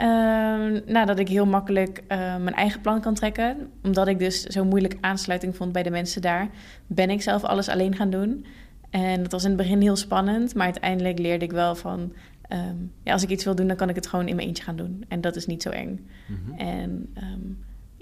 Ehm, 0.00 0.80
nou, 0.86 1.06
dat 1.06 1.18
ik 1.18 1.28
heel 1.28 1.46
makkelijk 1.46 2.02
eh, 2.08 2.18
mijn 2.18 2.54
eigen 2.54 2.80
plan 2.80 3.00
kan 3.00 3.14
trekken. 3.14 3.70
Omdat 3.82 4.08
ik 4.08 4.18
dus 4.18 4.42
zo 4.42 4.64
moeilijk 4.64 4.96
aansluiting 5.00 5.56
vond 5.56 5.72
bij 5.72 5.82
de 5.82 5.90
mensen 5.90 6.22
daar, 6.22 6.48
ben 6.86 7.10
ik 7.10 7.22
zelf 7.22 7.44
alles 7.44 7.68
alleen 7.68 7.94
gaan 7.94 8.10
doen. 8.10 8.46
En 8.90 9.22
dat 9.22 9.32
was 9.32 9.42
in 9.42 9.48
het 9.48 9.58
begin 9.58 9.80
heel 9.80 9.96
spannend, 9.96 10.54
maar 10.54 10.64
uiteindelijk 10.64 11.18
leerde 11.18 11.44
ik 11.44 11.52
wel 11.52 11.74
van... 11.74 12.12
ehm, 12.42 12.76
ja, 13.02 13.12
als 13.12 13.22
ik 13.22 13.28
iets 13.28 13.44
wil 13.44 13.54
doen, 13.54 13.66
dan 13.66 13.76
kan 13.76 13.88
ik 13.88 13.94
het 13.94 14.06
gewoon 14.06 14.28
in 14.28 14.36
mijn 14.36 14.46
eentje 14.46 14.64
gaan 14.64 14.76
doen. 14.76 15.04
En 15.08 15.20
dat 15.20 15.36
is 15.36 15.46
niet 15.46 15.62
zo 15.62 15.70
eng. 15.70 16.08
Mhm. 16.26 16.58
En 16.58 17.10
ehm, 17.14 17.50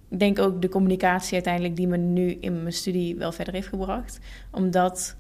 ik 0.09 0.19
denk 0.19 0.39
ook 0.39 0.63
de 0.63 0.69
communicatie 0.69 1.35
uiteindelijk 1.35 1.77
die 1.77 1.87
me 1.89 1.97
nu 1.97 2.31
in 2.41 2.61
mijn 2.63 2.73
studie 2.73 3.17
wel 3.17 3.33
verder 3.33 3.55
heeft 3.55 3.69
gebracht. 3.69 4.19
Omdat 4.51 5.17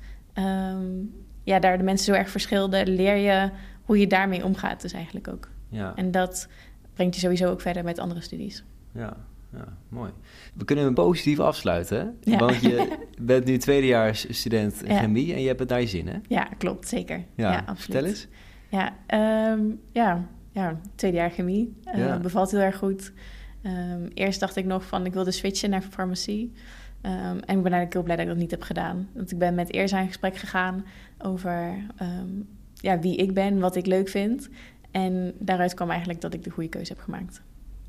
ja, 1.44 1.58
daar 1.58 1.78
de 1.78 1.84
mensen 1.84 2.14
zo 2.14 2.20
erg 2.20 2.30
verschilden, 2.30 2.88
leer 2.88 3.16
je 3.16 3.50
hoe 3.82 3.98
je 3.98 4.06
daarmee 4.06 4.44
omgaat 4.44 4.82
dus 4.82 4.92
eigenlijk 4.92 5.28
ook. 5.28 5.48
Ja. 5.68 5.92
En 5.94 6.10
dat 6.10 6.48
brengt 6.98 7.14
je 7.14 7.20
sowieso 7.20 7.50
ook 7.50 7.60
verder 7.60 7.84
met 7.84 7.98
andere 7.98 8.20
studies. 8.20 8.64
ja. 8.94 9.16
ja, 9.52 9.76
mooi. 9.88 10.10
We 10.54 10.64
kunnen 10.64 10.84
hem 10.84 10.94
positief 10.94 11.38
afsluiten, 11.38 11.98
hè? 11.98 12.30
Ja. 12.32 12.38
Want 12.38 12.60
je 12.60 12.96
bent 13.20 13.44
nu 13.44 13.58
tweedejaars 13.58 14.26
student 14.38 14.82
Ja. 14.86 15.00
chemie 15.00 15.34
en 15.34 15.40
je 15.40 15.46
hebt 15.46 15.60
het 15.60 15.68
naar 15.68 15.80
je 15.80 15.86
zin, 15.86 16.06
hè? 16.08 16.16
Ja, 16.28 16.44
klopt, 16.58 16.88
zeker. 16.88 17.24
Ja, 17.34 17.56
absoluut. 17.58 17.80
vertel 17.80 18.04
eens. 18.04 18.26
Ja, 18.68 18.92
ehm, 19.06 19.60
ja, 19.92 20.28
ja, 20.52 20.80
tweede 20.94 21.16
jaar 21.16 21.30
chemie. 21.30 21.76
Ja. 21.94 22.18
Bevalt 22.18 22.50
heel 22.50 22.60
erg 22.60 22.76
goed. 22.76 23.12
Ehm, 23.62 24.06
eerst 24.14 24.40
dacht 24.40 24.56
ik 24.56 24.64
nog 24.64 24.84
van 24.86 25.06
ik 25.06 25.12
wilde 25.12 25.30
switchen 25.30 25.70
naar 25.70 25.82
farmacie. 25.82 26.52
Ehm, 27.00 27.14
en 27.14 27.34
ik 27.36 27.44
ben 27.44 27.72
eigenlijk 27.72 27.92
heel 27.92 28.02
blij 28.02 28.16
dat 28.16 28.24
ik 28.24 28.30
dat 28.30 28.40
niet 28.40 28.50
heb 28.50 28.62
gedaan. 28.62 29.08
Want 29.14 29.32
ik 29.32 29.38
ben 29.38 29.54
met 29.54 29.72
Eerza 29.72 30.00
in 30.00 30.06
gesprek 30.06 30.36
gegaan 30.36 30.84
over 31.18 31.76
ja, 32.74 32.98
wie 32.98 33.16
ik 33.16 33.34
ben, 33.34 33.58
wat 33.58 33.76
ik 33.76 33.86
leuk 33.86 34.08
vind. 34.08 34.48
En 34.90 35.34
daaruit 35.38 35.74
kwam 35.74 35.90
eigenlijk 35.90 36.20
dat 36.20 36.34
ik 36.34 36.44
de 36.44 36.50
goede 36.50 36.68
keuze 36.68 36.92
heb 36.92 37.02
gemaakt. 37.02 37.40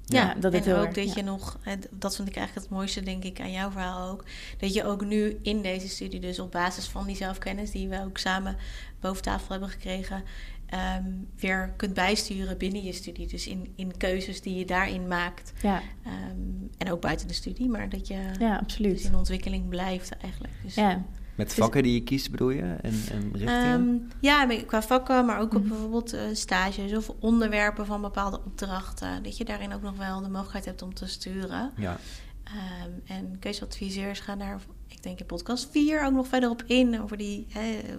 Ja, 0.05 0.33
dat 0.33 0.53
en 0.53 0.63
heel 0.63 0.77
ook 0.77 0.85
erg- 0.85 0.95
dat 0.95 1.07
ja. 1.07 1.13
je 1.15 1.23
nog, 1.23 1.59
dat 1.91 2.15
vind 2.15 2.27
ik 2.27 2.35
eigenlijk 2.35 2.67
het 2.67 2.75
mooiste, 2.77 3.01
denk 3.03 3.23
ik, 3.23 3.39
aan 3.41 3.51
jouw 3.51 3.71
verhaal 3.71 4.09
ook. 4.09 4.23
Dat 4.57 4.73
je 4.73 4.83
ook 4.85 5.05
nu 5.05 5.37
in 5.41 5.61
deze 5.61 5.87
studie, 5.89 6.19
dus 6.19 6.39
op 6.39 6.51
basis 6.51 6.87
van 6.87 7.05
die 7.07 7.15
zelfkennis 7.15 7.71
die 7.71 7.87
we 7.89 8.01
ook 8.03 8.17
samen 8.17 8.55
boven 8.99 9.21
tafel 9.23 9.51
hebben 9.51 9.69
gekregen, 9.69 10.23
ehm, 10.65 11.03
weer 11.35 11.73
kunt 11.77 11.93
bijsturen 11.93 12.57
binnen 12.57 12.83
je 12.83 12.91
studie. 12.93 13.27
Dus 13.27 13.47
in, 13.47 13.73
in 13.75 13.97
keuzes 13.97 14.41
die 14.41 14.55
je 14.55 14.65
daarin 14.65 15.07
maakt. 15.07 15.53
Ja, 15.61 15.81
Ehm, 16.05 16.37
en 16.77 16.91
ook 16.91 17.01
buiten 17.01 17.27
de 17.27 17.33
studie, 17.33 17.69
maar 17.69 17.89
dat 17.89 18.07
je 18.07 18.13
ja 18.39 18.51
dus 18.53 18.59
absoluut. 18.59 19.01
in 19.03 19.15
ontwikkeling 19.15 19.69
blijft 19.69 20.17
eigenlijk. 20.17 20.53
Dus, 20.63 20.75
Ja, 20.75 21.03
Met 21.39 21.53
vakken 21.53 21.83
die 21.83 21.93
je 21.93 22.03
kiest, 22.03 22.31
bedoel 22.31 22.49
je? 22.49 22.61
En, 22.61 22.93
en 23.11 23.21
richtingen? 23.31 23.73
Ehm, 23.73 24.17
ja, 24.19 24.47
qua 24.65 24.81
vakken, 24.81 25.25
maar 25.25 25.39
ook 25.39 25.53
op 25.53 25.59
Mhm. 25.61 25.69
bijvoorbeeld 25.69 26.13
eh, 26.13 26.21
stages 26.33 26.95
of 26.95 27.09
onderwerpen 27.19 27.85
van 27.85 28.01
bepaalde 28.01 28.41
opdrachten. 28.45 29.23
Dat 29.23 29.37
je 29.37 29.45
daarin 29.45 29.73
ook 29.73 29.81
nog 29.81 29.97
wel 29.97 30.21
de 30.21 30.29
mogelijkheid 30.29 30.65
hebt 30.65 30.81
om 30.81 30.93
te 30.93 31.07
sturen. 31.07 31.71
ja. 31.75 31.97
Ehm, 32.43 33.19
en 33.19 33.39
keuzeadviseurs 33.39 34.19
gaan 34.19 34.39
daar, 34.39 34.59
ik 34.87 35.03
denk 35.03 35.19
in 35.19 35.25
podcast 35.25 35.67
4 35.71 36.05
ook 36.05 36.13
nog 36.13 36.27
verder 36.27 36.49
op 36.49 36.63
in. 36.65 37.01
Over 37.01 37.17
die 37.17 37.47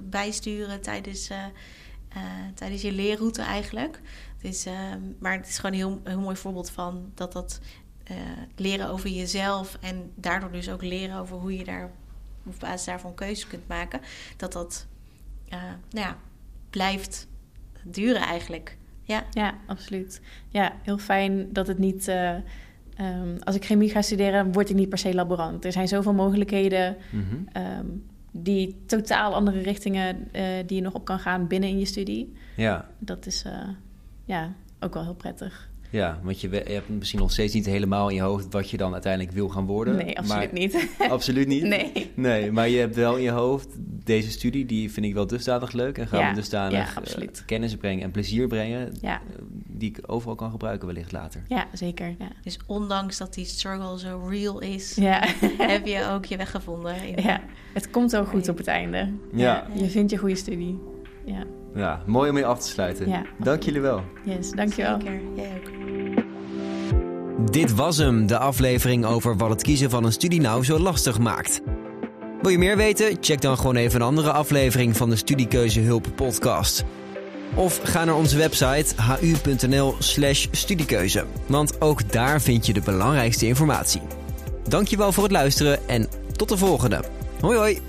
bijsturen 0.02 0.80
tijdens, 0.80 1.28
eh, 1.28 1.44
eh, 2.08 2.22
tijdens 2.54 2.82
je 2.82 2.92
leerroute 2.92 3.42
eigenlijk. 3.42 4.00
Dus, 4.42 4.66
maar 5.18 5.36
het 5.36 5.48
is 5.48 5.58
gewoon 5.58 5.72
een 5.80 5.86
heel, 5.86 6.00
heel 6.04 6.20
mooi 6.20 6.36
voorbeeld 6.36 6.70
van 6.70 7.10
dat 7.14 7.32
dat 7.32 7.60
leren 8.56 8.88
over 8.88 9.08
jezelf 9.10 9.78
en 9.80 10.10
daardoor 10.14 10.52
dus 10.52 10.70
ook 10.70 10.82
leren 10.82 11.16
over 11.16 11.36
hoe 11.36 11.56
je 11.56 11.64
daar 11.64 11.90
op 12.46 12.54
basis 12.58 12.86
daarvan 12.86 13.14
keuzes 13.14 13.46
kunt 13.46 13.68
maken. 13.68 14.00
Dat 14.36 14.52
dat 14.52 14.86
eh, 15.48 15.58
nou 15.90 16.06
ja, 16.06 16.16
blijft 16.70 17.26
duren 17.84 18.20
eigenlijk. 18.22 18.76
Ja, 19.02 19.24
Ja, 19.32 19.54
absoluut. 19.66 20.20
Ja, 20.48 20.72
heel 20.82 20.98
fijn 20.98 21.52
dat 21.52 21.66
het 21.66 21.78
niet. 21.78 22.08
eh, 22.08 22.34
ehm, 22.96 23.36
als 23.40 23.54
ik 23.56 23.64
chemie 23.64 23.90
ga 23.90 24.02
studeren, 24.02 24.52
word 24.52 24.70
ik 24.70 24.76
niet 24.76 24.88
per 24.88 24.98
se 24.98 25.14
laborant. 25.14 25.64
Er 25.64 25.72
zijn 25.72 25.88
zoveel 25.88 26.12
mogelijkheden, 26.14 26.96
Mhm. 27.12 27.36
ehm, 27.52 27.86
die 28.32 28.82
totaal 28.86 29.34
andere 29.34 29.60
richtingen 29.60 30.28
eh, 30.32 30.44
die 30.66 30.76
je 30.76 30.82
nog 30.82 30.94
op 30.94 31.04
kan 31.04 31.18
gaan 31.18 31.46
binnen 31.46 31.68
in 31.68 31.78
je 31.78 31.84
studie. 31.84 32.32
ja. 32.56 32.88
Dat 32.98 33.26
is 33.26 33.42
eh, 33.44 33.68
ja, 34.24 34.52
ook 34.80 34.94
wel 34.94 35.02
heel 35.02 35.14
prettig. 35.14 35.69
Ja, 35.90 36.18
want 36.22 36.40
je, 36.40 36.50
je 36.50 36.56
hebt 36.72 36.88
misschien 36.88 37.20
nog 37.20 37.30
steeds 37.32 37.54
niet 37.54 37.66
helemaal 37.66 38.08
in 38.08 38.14
je 38.14 38.20
hoofd 38.22 38.52
wat 38.52 38.70
je 38.70 38.76
dan 38.76 38.92
uiteindelijk 38.92 39.32
wil 39.34 39.48
gaan 39.48 39.66
worden. 39.66 39.96
Nee, 39.96 40.18
absoluut 40.18 40.52
maar, 40.52 40.60
niet. 40.60 40.88
Absoluut 41.10 41.46
niet? 41.46 41.62
Nee. 41.62 42.10
Nee, 42.14 42.52
maar 42.52 42.68
je 42.68 42.78
hebt 42.78 42.94
wel 42.96 43.16
in 43.16 43.22
je 43.22 43.30
hoofd 43.30 43.68
deze 44.04 44.30
studie, 44.30 44.66
die 44.66 44.90
vind 44.92 45.06
ik 45.06 45.14
wel 45.14 45.26
dusdanig 45.26 45.72
leuk. 45.72 45.98
En 45.98 46.06
gaan 46.06 46.20
Ja, 46.20 46.28
we 46.28 46.34
dusdanig 46.34 46.94
ja, 46.94 47.02
eh, 47.18 47.28
kennis 47.46 47.76
brengen 47.76 48.02
en 48.04 48.10
plezier 48.10 48.46
brengen. 48.48 48.92
Ja. 49.00 49.14
eh, 49.14 49.42
Die 49.66 49.88
ik 49.90 49.98
overal 50.06 50.34
kan 50.34 50.50
gebruiken 50.50 50.86
wellicht 50.86 51.12
later. 51.12 51.42
Ja, 51.48 51.66
zeker. 51.72 52.14
Ja, 52.18 52.28
dus 52.42 52.58
ondanks 52.66 53.18
dat 53.18 53.34
die 53.34 53.44
struggle 53.44 53.98
zo 53.98 54.26
real 54.28 54.58
is, 54.60 54.94
ja. 54.94 55.24
heb 55.58 55.86
je 55.86 56.06
ook 56.10 56.24
je 56.24 56.36
weg 56.36 56.50
gevonden. 56.50 56.94
In, 57.16 57.22
ja. 57.22 57.40
het 57.74 57.90
komt 57.90 58.10
wel 58.10 58.24
goed 58.24 58.48
op 58.48 58.56
het 58.56 58.66
einde. 58.66 59.12
Ja. 59.32 59.66
Je 59.74 59.88
vindt 59.90 60.10
je 60.10 60.16
goede 60.16 60.34
studie. 60.36 60.78
Ja, 61.24 61.44
Ja, 61.74 62.02
mooi 62.06 62.28
om 62.28 62.34
mee 62.34 62.46
af 62.46 62.60
te 62.60 62.68
sluiten. 62.68 63.08
Ja. 63.08 63.22
Dank 63.38 63.62
jullie 63.62 63.80
wel. 63.80 64.02
yes, 64.24 64.50
dankjewel. 64.50 65.00
Zeker, 65.00 65.20
jij 65.36 65.52
ook. 65.56 65.79
Dit 67.50 67.74
was 67.74 67.96
hem, 67.96 68.26
de 68.26 68.38
aflevering 68.38 69.04
over 69.04 69.36
wat 69.36 69.50
het 69.50 69.62
kiezen 69.62 69.90
van 69.90 70.04
een 70.04 70.12
studie 70.12 70.40
nou 70.40 70.64
zo 70.64 70.78
lastig 70.78 71.18
maakt. 71.18 71.60
Wil 72.42 72.50
je 72.50 72.58
meer 72.58 72.76
weten? 72.76 73.16
Check 73.20 73.40
dan 73.40 73.56
gewoon 73.56 73.76
even 73.76 74.00
een 74.00 74.06
andere 74.06 74.32
aflevering 74.32 74.96
van 74.96 75.10
de 75.10 75.16
Studiekeuzehulp 75.16 76.06
podcast. 76.14 76.84
Of 77.54 77.80
ga 77.82 78.04
naar 78.04 78.14
onze 78.14 78.36
website 78.36 78.94
hu.nl/slash 79.02 80.46
studiekeuze, 80.50 81.24
want 81.46 81.80
ook 81.80 82.12
daar 82.12 82.40
vind 82.40 82.66
je 82.66 82.72
de 82.72 82.80
belangrijkste 82.80 83.46
informatie. 83.46 84.02
Dankjewel 84.68 85.12
voor 85.12 85.22
het 85.22 85.32
luisteren 85.32 85.88
en 85.88 86.08
tot 86.36 86.48
de 86.48 86.56
volgende. 86.56 87.04
Hoi 87.40 87.56
hoi! 87.56 87.80